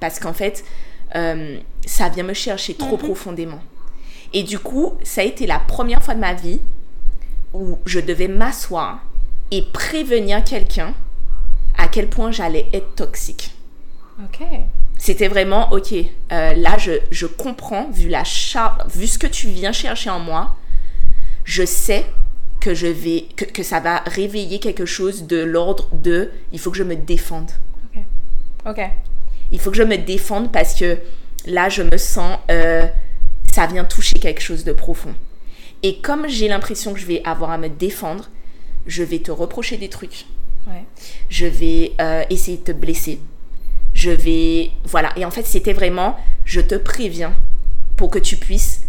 [0.00, 0.64] Parce qu'en fait,
[1.16, 3.02] euh, ça vient me chercher trop mhm.
[3.02, 3.60] profondément.
[4.32, 6.60] Et du coup, ça a été la première fois de ma vie
[7.54, 9.00] où je devais m'asseoir
[9.50, 10.94] et prévenir quelqu'un
[11.76, 13.52] à quel point j'allais être toxique.
[14.22, 14.46] Ok.
[14.98, 18.24] C'était vraiment, ok, euh, là je, je, comprends, vu, la
[18.92, 20.56] vu ce que tu viens chercher en moi,
[21.44, 22.04] je sais
[22.68, 26.70] que, je vais, que, que ça va réveiller quelque chose de l'ordre de, il faut
[26.70, 27.50] que je me défende.
[27.86, 28.02] Ok.
[28.68, 28.80] Ok.
[29.52, 30.98] Il faut que je me défende parce que
[31.46, 32.86] là, je me sens, euh,
[33.50, 35.14] ça vient toucher quelque chose de profond.
[35.82, 38.28] Et comme j'ai l'impression que je vais avoir à me défendre,
[38.86, 40.26] je vais te reprocher des trucs.
[41.30, 43.18] Je vais euh, essayer de te blesser.
[43.94, 44.72] Je vais...
[44.84, 45.10] Voilà.
[45.16, 47.34] Et en fait, c'était vraiment, je te préviens
[47.96, 48.82] pour que tu puisses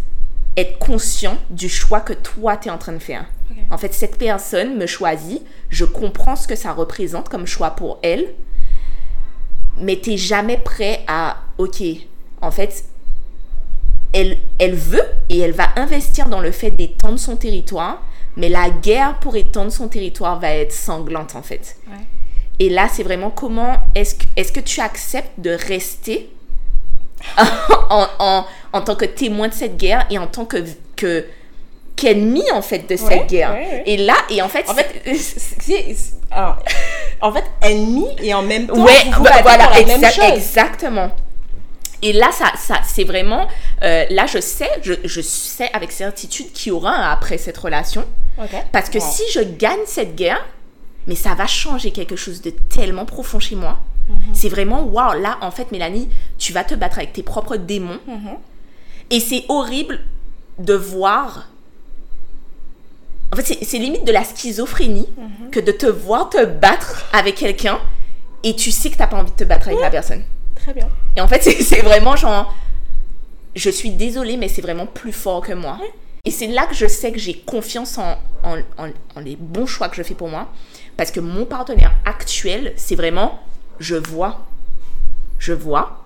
[0.56, 3.26] être conscient du choix que toi, tu es en train de faire.
[3.70, 7.98] En fait, cette personne me choisit, je comprends ce que ça représente comme choix pour
[8.02, 8.34] elle,
[9.78, 11.82] mais tu n'es jamais prêt à, ok,
[12.40, 12.84] en fait,
[14.12, 18.02] elle, elle veut et elle va investir dans le fait d'étendre son territoire,
[18.36, 21.76] mais la guerre pour étendre son territoire va être sanglante en fait.
[22.58, 26.30] Et là, c'est vraiment comment est-ce que, est que tu acceptes de rester
[27.90, 30.64] en, en, en, tant que témoin de cette guerre et en tant que,
[30.96, 31.26] que
[31.96, 33.56] qu'ennemi en fait de cette guerre.
[33.86, 35.96] Et là, et en fait, en fait, c'est,
[37.20, 39.70] en fait, ennemi et en même temps, ouais, vous bah, voilà,
[40.34, 41.10] exactement.
[42.02, 43.46] Et là, ça, ça, c'est vraiment,
[43.82, 47.58] euh, là, je sais, je, je, sais avec certitude qu'il y aura un après cette
[47.58, 48.04] relation.
[48.72, 50.42] Parce que si je gagne cette guerre,
[51.06, 53.78] mais ça va changer quelque chose de tellement profond chez moi.
[54.10, 54.34] Mhm.
[54.34, 56.08] C'est vraiment, waouh, là, en fait, Mélanie,
[56.38, 58.00] tu vas te battre avec tes propres démons.
[58.06, 58.36] Mhm.
[59.10, 60.00] Et c'est horrible
[60.58, 61.48] de voir.
[63.32, 65.50] En fait, c'est limite de la schizophrénie mhm.
[65.50, 67.78] que de te voir te battre avec quelqu'un
[68.42, 70.22] et tu sais que tu n'as pas envie de te battre avec la personne.
[70.54, 70.88] Très bien.
[71.16, 72.54] Et en fait, c'est vraiment genre,
[73.54, 75.78] je suis désolée, mais c'est vraiment plus fort que moi.
[76.24, 79.88] Et c'est là que je sais que j'ai confiance en, en, en, les bons choix
[79.88, 80.48] que je fais pour moi.
[80.96, 83.40] Parce que mon partenaire actuel, c'est vraiment,
[83.80, 84.46] je vois,
[85.38, 86.04] je vois,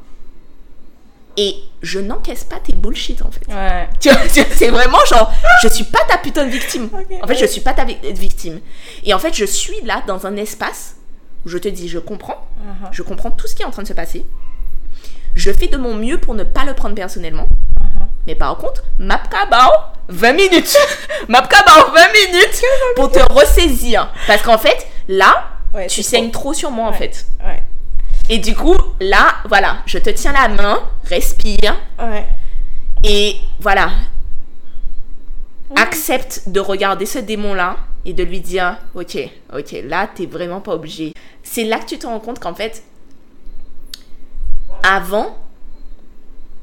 [1.37, 3.47] et je n'encaisse pas tes bullshit en fait.
[3.49, 3.89] Ouais.
[4.01, 6.89] Tu vois, c'est vraiment genre, je suis pas ta putain de victime.
[7.23, 8.61] en fait, je suis pas ta victime.
[9.05, 10.95] Et en fait, je suis là dans un espace
[11.45, 12.89] où je te dis, je comprends, uh-huh.
[12.93, 14.25] je comprends tout ce qui est en train de se passer.
[15.35, 17.47] Je fais de mon mieux pour ne pas le prendre personnellement.
[17.81, 18.07] Uh-huh.
[18.29, 19.73] Mais par contre, Mapkabao,
[20.09, 20.77] 20 minutes.
[21.29, 22.63] Mapkabao, 20 minutes
[22.95, 24.13] pour te ressaisir.
[24.29, 25.54] Parce qu'en fait, là,
[25.89, 26.53] tu saignes trop.
[26.53, 27.27] sur moi en fait.
[28.31, 31.77] Et du coup, là, voilà, je te tiens la main, respire.
[33.03, 33.91] Et voilà.
[35.77, 39.19] Accepte de regarder ce démon-là et de lui dire, ok,
[39.53, 41.13] ok, là, t'es vraiment pas obligé.
[41.43, 42.83] C'est là que tu te rends compte qu'en fait,
[44.83, 45.37] avant,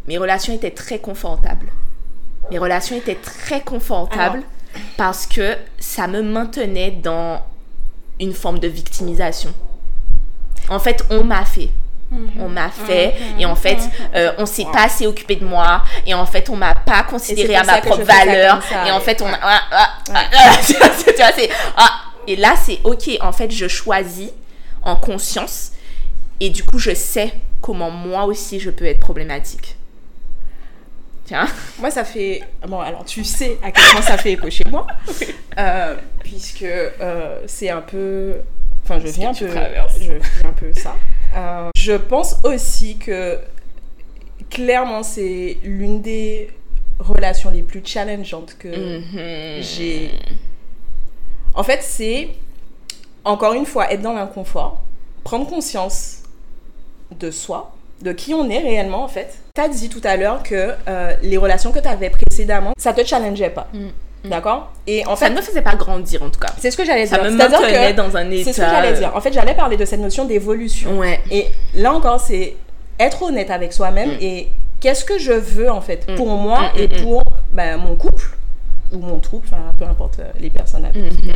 [0.08, 1.72] mes relations étaient très confortables.
[2.50, 4.44] Mes relations étaient très confortables
[4.98, 7.42] parce que ça me maintenait dans
[8.22, 9.54] une forme de victimisation.
[10.70, 11.70] En fait, on m'a fait.
[12.12, 12.30] Mhm.
[12.40, 13.40] On m'a fait mhm.
[13.40, 13.92] et en fait, mhm.
[14.16, 17.56] euh, on s'est pas assez occupé de moi et en fait, on m'a pas considéré
[17.56, 19.40] à ma propre valeur et en fait, on a...
[19.42, 19.90] Ah, ah,
[21.78, 21.92] ah,
[22.28, 23.18] et là, c'est ok.
[23.22, 24.30] En fait, je choisis
[24.84, 25.72] en conscience
[26.40, 29.78] et du coup, je sais comment moi aussi je peux être problématique.
[31.32, 31.48] Tiens.
[31.80, 32.42] Moi, ça fait.
[32.68, 34.86] Bon, alors tu sais à quel point ça fait écho chez moi,
[35.58, 38.36] euh, puisque euh, c'est un peu.
[38.84, 39.48] Enfin, je viens un peu.
[39.48, 40.98] Je vis un peu ça.
[41.38, 43.40] Euh, je pense aussi que
[44.50, 46.50] clairement, c'est l'une des
[47.00, 49.62] relations les plus challengeantes que mm-hmm.
[49.62, 50.12] j'ai.
[51.54, 52.28] En fait, c'est
[53.24, 54.82] encore une fois être dans l'inconfort,
[55.24, 56.24] prendre conscience
[57.18, 59.38] de soi, de qui on est réellement en fait.
[59.56, 62.94] Tu as dit tout à l'heure que euh, les relations que tu avais précédemment, ça
[62.94, 63.68] te challengeait pas.
[63.74, 63.80] Mm,
[64.26, 64.30] mm.
[64.30, 64.72] D'accord?
[64.88, 66.54] Et en fait, ça ne me faisait pas grandir en tout cas.
[66.58, 67.16] C'est ce que j'allais dire.
[67.18, 68.44] Ça me maintenait dans un état.
[68.46, 69.12] C'est ce que j'allais dire.
[69.16, 70.98] En fait, j'allais parler de cette notion d'évolution.
[71.00, 71.20] Ouais.
[71.30, 72.56] Et là encore, c'est
[73.00, 74.22] être honnête avec soi-même mm.
[74.22, 74.48] et
[74.80, 77.24] qu'est-ce que je veux en fait pour moi et pour
[77.54, 78.38] ben, mon couple
[78.92, 81.32] ou mon troupe, enfin peu importe euh, les personnes avec qui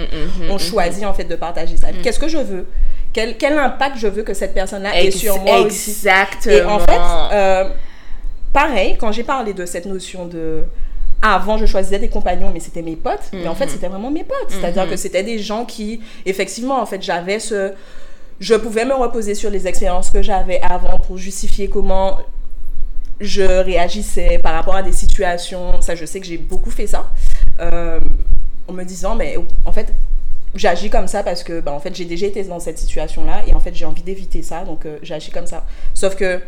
[0.49, 1.87] on choisit en fait de partager ça.
[2.03, 2.67] Qu'est-ce que je veux?
[3.15, 6.53] Quel, quel, impact je veux que cette personne-là ait sur moi Exactement.
[6.53, 6.99] Et en fait,
[7.33, 7.69] euh,
[8.51, 10.65] pareil, quand j'ai parlé de cette notion de
[11.21, 13.31] avant, je choisissais des compagnons, mais c'était mes potes.
[13.31, 13.71] Mais en fait, mhm.
[13.71, 14.49] c'était vraiment mes potes.
[14.49, 14.89] C'est-à-dire mhm.
[14.89, 17.71] que c'était des gens qui, effectivement, en fait, j'avais ce.
[18.41, 22.17] Je pouvais me reposer sur les expériences que j'avais avant pour justifier comment
[23.21, 25.79] je réagissais par rapport à des situations.
[25.79, 27.09] Ça, je sais que j'ai beaucoup fait ça.
[27.61, 28.01] Euh,
[28.67, 29.93] en me disant, mais en fait,
[30.55, 33.53] j'agis comme ça parce que, bah, en fait, j'ai déjà été dans cette situation-là et
[33.53, 35.65] en fait, j'ai envie d'éviter ça, donc euh, j'agis comme ça.
[35.93, 36.41] Sauf que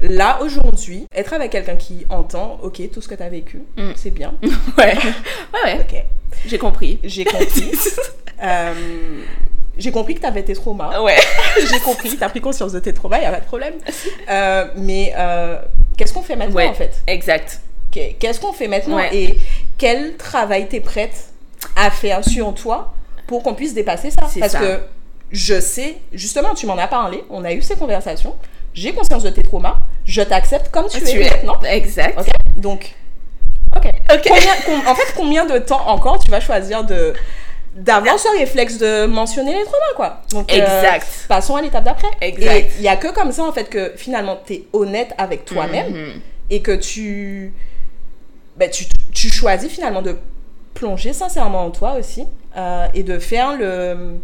[0.00, 3.92] là, aujourd'hui, être avec quelqu'un qui entend, ok, tout ce que tu as vécu, mm.
[3.96, 4.34] c'est bien.
[4.78, 4.94] ouais.
[5.52, 5.80] Ouais, ouais.
[5.80, 6.04] Ok.
[6.46, 6.98] J'ai compris.
[7.04, 7.72] J'ai compris.
[8.42, 8.74] euh,
[9.76, 11.00] j'ai compris que tu avais tes traumas.
[11.00, 11.16] Ouais.
[11.70, 13.74] j'ai compris tu as pris conscience de tes traumas, il n'y a pas de problème.
[14.28, 15.58] Euh, mais euh,
[15.96, 17.02] qu'est-ce qu'on fait maintenant, en fait?
[17.06, 17.60] Exact.
[17.90, 19.38] Qu'est-ce qu'on fait maintenant et
[19.78, 21.28] quel travail tu es prête
[21.76, 22.92] à faire sur toi
[23.26, 24.80] pour qu'on puisse dépasser ça Parce que
[25.30, 28.34] je sais, justement, tu m'en as parlé, on a eu ces conversations
[28.74, 31.60] j'ai conscience de tes traumas, je t'accepte comme tu, es, maintenant.
[31.62, 32.18] Exact.
[32.56, 32.94] Donc,
[33.74, 33.86] ok.
[34.86, 37.14] en fait, combien de temps encore tu vas choisir de
[37.76, 40.22] d'avoir ce réflexe de mentionner les traumas, quoi?
[40.30, 41.26] Donc, euh, exact.
[41.28, 42.06] passons à l'étape d'après.
[42.20, 42.70] Exact.
[42.76, 45.92] Il n'y a que comme ça, en fait, que finalement, tu es honnête avec toi-même
[45.92, 46.20] mhm.
[46.50, 47.52] et que tu,
[48.56, 50.16] ben, tu, tu, choisis finalement de
[50.74, 52.24] plonger sincèrement en toi aussi
[52.56, 54.16] euh, et de faire le...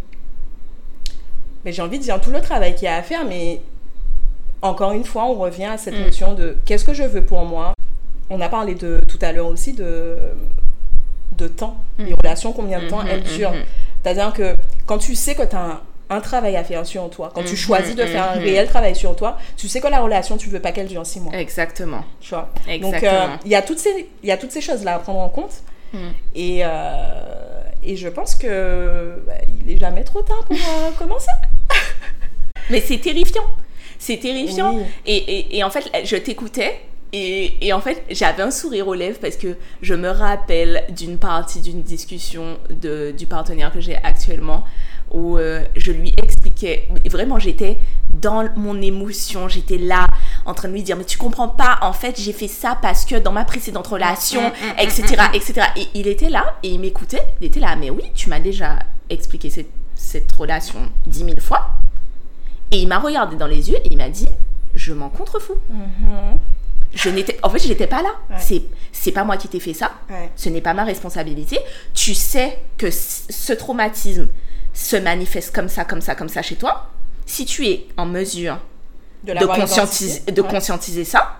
[1.64, 3.60] Mais j'ai envie de dire tout le travail qu'il y a à faire, mais
[4.62, 6.04] encore une fois, on revient à cette mm.
[6.04, 7.74] notion de qu'est-ce que je veux pour moi.
[8.30, 10.16] On a parlé de tout à l'heure aussi de,
[11.36, 12.04] de temps, mm.
[12.04, 13.52] les relations, combien de temps mm-hmm, elles durent.
[13.52, 14.02] Mm-hmm.
[14.02, 14.54] C'est-à-dire que
[14.86, 17.56] quand tu sais que tu as un, travail à faire sur toi, quand tu mm-hmm,
[17.56, 20.60] choisis de faire un réel travail sur toi, tu sais que la relation, tu veux
[20.60, 21.34] pas qu'elle dure six mois.
[21.34, 22.02] Exactement.
[22.20, 22.50] Tu vois?
[22.80, 25.28] Donc, euh, il y a toutes ces, y a toutes ces choses-là à prendre en
[25.28, 25.62] compte.
[25.92, 25.98] Mm.
[26.34, 29.34] Et, euh, et je pense que bah,
[29.64, 31.30] il est jamais trop tard pour euh, commencer.
[32.70, 33.46] Mais c'est terrifiant
[34.00, 34.78] c'est terrifiant.
[35.06, 36.80] Et, et, en fait, je t'écoutais.
[37.12, 41.18] Et, et, en fait, j'avais un sourire aux lèvres parce que je me rappelle d'une
[41.18, 44.64] partie d'une discussion de, du partenaire que j'ai actuellement
[45.10, 47.78] où euh, je lui expliquais, vraiment j'étais
[48.10, 50.06] dans mon émotion, j'étais là
[50.46, 53.04] en train de lui dire mais tu comprends pas, en fait j'ai fait ça parce
[53.04, 55.66] que dans ma précédente relation, etc., mm, mm, mm, etc.
[55.76, 58.78] Et il était là et il m'écoutait, il était là, mais oui, tu m'as déjà
[59.08, 61.70] expliqué cette, cette relation dix mille fois,
[62.70, 64.28] et il m'a regardé dans les yeux et il m'a dit
[64.74, 65.58] Je m'en contrefous.
[65.72, 66.38] Mm-hmm.
[66.92, 68.10] Je n'étais, en fait, je n'étais pas là.
[68.38, 68.62] C'est,
[68.92, 69.92] c'est pas moi qui t'ai fait ça.
[70.36, 71.58] Ce n'est pas ma responsabilité.
[71.94, 74.28] Tu sais que ce traumatisme
[74.72, 76.90] se manifeste comme ça, comme ça, comme ça chez toi.
[77.26, 78.58] Si tu es en mesure
[79.24, 81.38] de, de, conscientiser, de conscientiser ça,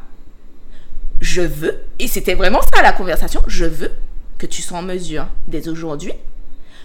[1.20, 3.92] je veux, et c'était vraiment ça la conversation, je veux
[4.38, 6.12] que tu sois en mesure dès aujourd'hui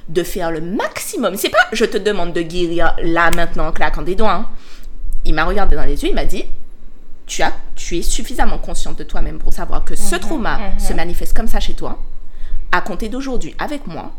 [0.09, 1.35] de faire le maximum.
[1.35, 4.33] C'est pas je te demande de guérir là maintenant en claquant des doigts.
[4.33, 4.49] Hein.
[5.23, 6.45] Il m'a regardé dans les yeux, il m'a dit
[7.25, 10.79] tu as tu es suffisamment consciente de toi-même pour savoir que ce mhm, trauma mhm.
[10.79, 11.99] se manifeste comme ça chez toi.
[12.71, 14.11] À compter d'aujourd'hui avec moi,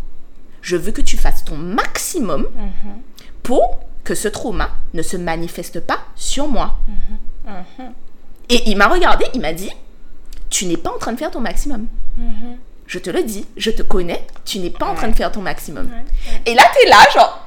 [0.62, 3.02] je veux que tu fasses ton maximum mhm.
[3.42, 6.78] pour que ce trauma ne se manifeste pas sur moi.
[8.48, 9.70] Et il m'a regardé, il m'a dit
[10.48, 11.86] tu n'es pas en train de faire ton maximum
[12.86, 15.42] je te le dis, je te connais, tu n'es pas en train de faire ton
[15.42, 15.90] maximum.
[16.46, 17.45] Et là, tu es là, genre,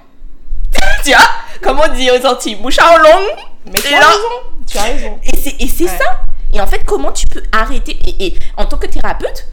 [1.03, 1.27] tu vois,
[1.61, 3.37] comme on dit aux Antilles, bouche en longue.
[3.65, 4.29] Mais tu as raison,
[4.65, 5.19] tu as raison.
[5.23, 6.21] Et c'est ça.
[6.53, 9.47] Et en fait, comment tu peux arrêter et, en tant que thérapeute,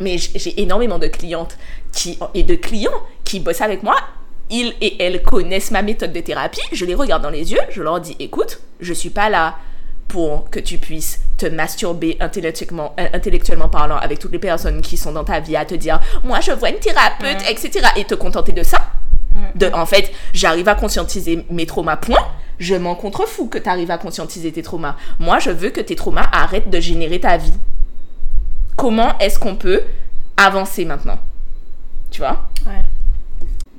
[0.00, 1.56] mais j'ai énormément de clientes
[1.92, 3.96] qui, et de clients qui bossent avec moi.
[4.50, 6.60] Ils et elles connaissent ma méthode de thérapie.
[6.72, 7.60] Je les regarde dans les yeux.
[7.70, 9.56] Je leur dis, écoute, je suis pas là
[10.08, 14.98] pour que tu puisses te masturber intellectuellement, euh, intellectuellement parlant avec toutes les personnes qui
[14.98, 17.86] sont dans ta vie à te dire moi je vois une thérapeute, etc.
[17.96, 18.78] et te contenter de ça.
[19.54, 22.24] De, en fait, j'arrive à conscientiser mes traumas, point.
[22.58, 24.96] Je m'en contrefous que tu arrives à conscientiser tes traumas.
[25.18, 27.54] Moi, je veux que tes traumas arrêtent de générer ta vie.
[28.76, 29.82] Comment est-ce qu'on peut
[30.36, 31.18] avancer maintenant?
[32.10, 32.48] Tu vois?
[32.66, 32.82] Ouais.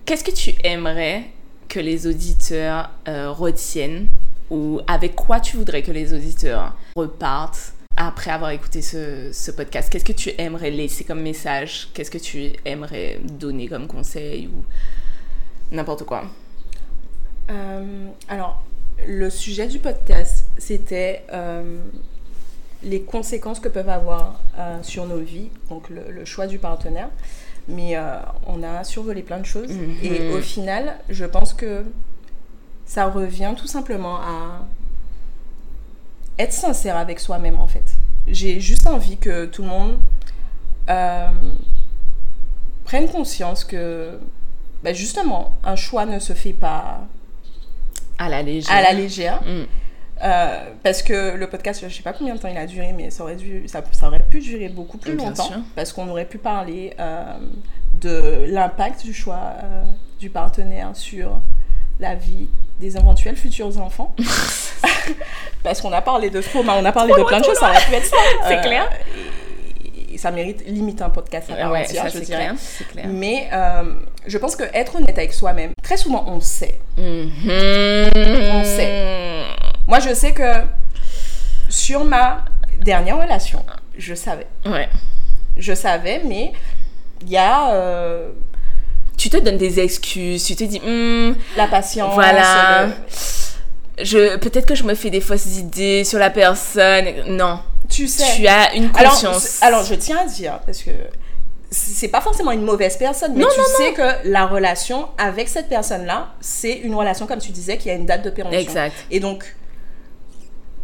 [0.06, 1.26] Qu'est-ce que tu aimerais
[1.70, 4.10] que les auditeurs euh, retiennent
[4.50, 9.90] ou avec quoi tu voudrais que les auditeurs repartent après avoir écouté ce, podcast?
[9.90, 11.90] Qu'est-ce que tu aimerais laisser comme message?
[11.94, 14.64] Qu'est-ce que tu aimerais donner comme conseil ou
[15.74, 16.24] n'importe quoi
[17.50, 18.64] euh, Alors,
[19.06, 21.80] le sujet du podcast, c'était euh,
[22.84, 27.10] les conséquences que peuvent avoir euh, sur nos vies, donc le, choix du partenaire.
[27.68, 27.96] Mais
[28.46, 29.72] on a survolé plein de choses.
[29.72, 30.04] Mm-hmm.
[30.04, 31.86] Et au final, je pense que
[32.86, 34.66] ça revient tout simplement à
[36.40, 37.98] être sincère avec soi-même en fait.
[38.28, 39.98] J'ai juste envie que tout le monde
[40.90, 41.30] euh,
[42.86, 44.20] prenne conscience que
[44.84, 47.02] ben justement un choix ne se fait pas
[48.18, 48.74] à la légère.
[48.74, 49.42] À la légère.
[49.44, 49.66] Mm.
[50.24, 53.10] Euh, parce que le podcast, je sais pas combien de temps il a duré, mais
[53.10, 55.50] ça aurait, dû, ça, ça aurait pu durer beaucoup plus longtemps.
[55.76, 57.34] Parce qu'on aurait pu parler euh,
[58.00, 59.84] de l'impact du choix euh,
[60.20, 61.42] du partenaire sur
[62.00, 62.48] la vie
[62.80, 64.16] des éventuels futurs enfants.
[65.64, 67.86] parce qu'on a parlé de trauma, on a parlé de plein de choses, ça aurait
[67.86, 68.18] pu être ça.
[68.48, 68.90] C'est clair.
[70.18, 72.52] Ça mérite limite un podcast à ouais, ça, je dirais.
[72.92, 73.50] Clair, Mais
[74.26, 76.80] je pense que être honnête avec soi-même, très souvent on sait.
[76.98, 78.52] Mm-hmm.
[78.52, 79.44] On sait.
[79.88, 80.64] Moi, je sais que
[81.70, 82.46] sur ma
[82.82, 83.66] dernière relation,
[83.98, 84.48] je savais.
[84.66, 84.90] Ouais.
[85.58, 86.54] Je savais, mais
[87.22, 87.74] il y a.
[87.74, 88.30] Euh,
[89.18, 90.80] tu te donnes des excuses, tu te dis.
[90.80, 92.14] Hmm, la patience.
[92.14, 92.90] Voilà.
[94.00, 97.06] Je, peut-être que je me fais des fausses idées sur la personne.
[97.28, 97.60] Non.
[97.90, 98.36] Tu sais.
[98.36, 99.62] Tu as une conscience.
[99.62, 100.92] Alors, alors je tiens à dire, parce que
[101.70, 106.34] c'est pas forcément une mauvaise personne, mais tu sais que la relation avec cette personne-là,
[106.40, 108.60] c'est une relation, comme tu disais, qui a une date de péremption.
[108.60, 108.96] Exact.
[109.12, 109.56] Et donc,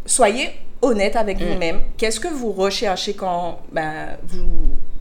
[0.05, 0.51] soyez
[0.82, 1.43] honnête avec mm.
[1.43, 1.82] vous-même.
[1.97, 4.47] Qu'est-ce que vous recherchez quand ben, vous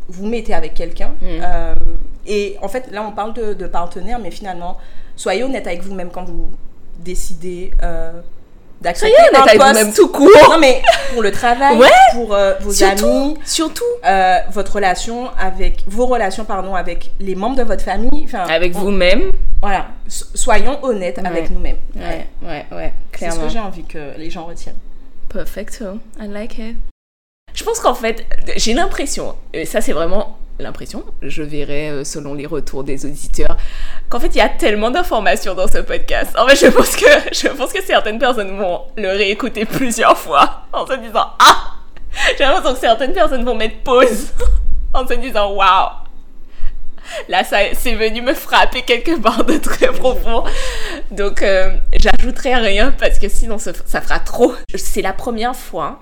[0.09, 1.14] vous mettez avec quelqu'un?
[1.20, 1.26] Mm.
[1.42, 1.74] euh,
[2.26, 4.76] Et en fait, là, on parle de, de, partenaire, mais finalement,
[5.16, 6.50] soyez honnête avec vous-même quand vous
[6.99, 8.20] décidez euh,
[8.80, 9.57] d'accepter un poste.
[9.57, 10.28] vous-même tout court.
[10.51, 10.82] Non, mais
[11.12, 11.78] pour le travail,
[12.12, 17.57] pour euh, vos amis, surtout euh, votre relation avec vos relations, pardon, avec les membres
[17.57, 19.30] de votre famille, enfin, avec vous-même.
[19.61, 19.88] Voilà,
[20.34, 21.78] soyons honnêtes avec nous-mêmes.
[21.96, 23.34] Ouais, ouais, ouais, clairement.
[23.34, 24.78] C'est ce que j'ai envie que les gens retiennent.
[25.28, 25.99] Perfecto.
[26.20, 26.76] I like it.
[27.55, 28.24] Je pense qu'en fait,
[28.57, 33.56] j'ai l'impression, et ça c'est vraiment l'impression, je verrai euh, selon les retours des auditeurs,
[34.09, 36.36] qu'en fait il y a tellement d'informations dans ce podcast.
[36.38, 40.62] En fait, je pense que je pense que certaines personnes vont le réécouter plusieurs fois
[40.72, 41.74] en se disant ah,
[42.36, 44.32] j'ai l'impression que certaines personnes vont mettre pause
[44.94, 45.90] en se disant waouh.
[47.30, 50.44] Là, ça, c'est venu me frapper quelque part de très profond.
[51.11, 54.52] Donc, euh, j'ajouterai rien parce que sinon, ça fera trop.
[54.74, 56.00] C'est la première fois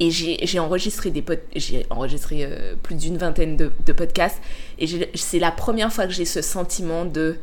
[0.00, 1.24] et j'ai enregistré des
[1.56, 4.40] j'ai enregistré euh, plus d'une vingtaine de, de, podcasts
[4.78, 7.36] et c'est la première fois que j'ai ce sentiment de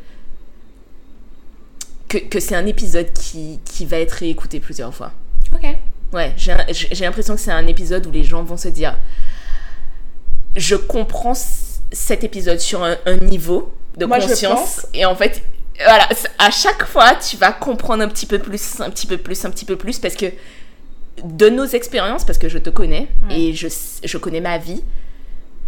[2.08, 5.12] que, que c'est un épisode qui, qui va être réécouté plusieurs fois.
[5.54, 5.66] Ok.
[6.14, 8.98] Ouais, j'ai l'impression que c'est un épisode où les gens vont se dire
[10.56, 11.34] je comprends
[11.92, 14.88] cet épisode sur un, niveau de conscience.
[14.94, 15.42] Et en fait,
[15.78, 16.08] voilà,
[16.40, 19.50] à chaque fois, tu vas comprendre un petit peu plus, un petit peu plus, un
[19.50, 20.28] petit peu plus, parce que
[21.24, 23.68] de nos expériences, parce que je te connais et je,
[24.04, 24.84] je connais ma vie,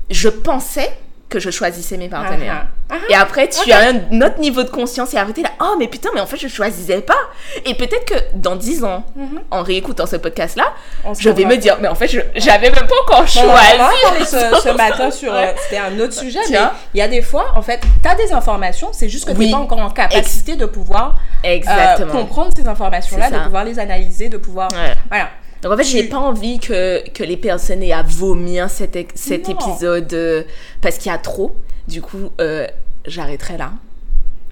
[0.10, 0.92] je pensais
[1.30, 2.68] que je choisissais mes partenaires.
[2.90, 2.96] Ah, ah.
[3.10, 6.10] Et après, tu as un autre niveau de conscience et arrêter là, oh mais putain,
[6.14, 7.18] mais en fait, je choisissais pas.
[7.66, 9.42] Et peut-être que dans 10 ans, mhm.
[9.52, 10.74] en réécoutant ce podcast-là,
[11.20, 13.48] je vais me dire, mais en fait, j'avais même pas encore choisi.
[13.48, 16.60] On ce, ce matin sur, euh, c'était un autre sujet, mais
[16.94, 19.40] il y a des fois, en fait, tu as des informations, c'est juste que tu
[19.40, 24.30] n'es pas encore en capacité de pouvoir euh, comprendre ces informations-là, de pouvoir les analyser,
[24.30, 24.70] de pouvoir...
[25.10, 25.30] Voilà.
[25.62, 29.50] Donc en fait, j'ai pas envie que, que les personnes aient à vomir cet, cet
[29.50, 30.44] épisode euh,
[30.82, 31.56] parce qu'il y a trop.
[31.88, 32.68] Du coup, euh,
[33.06, 33.74] j'arrêterai là.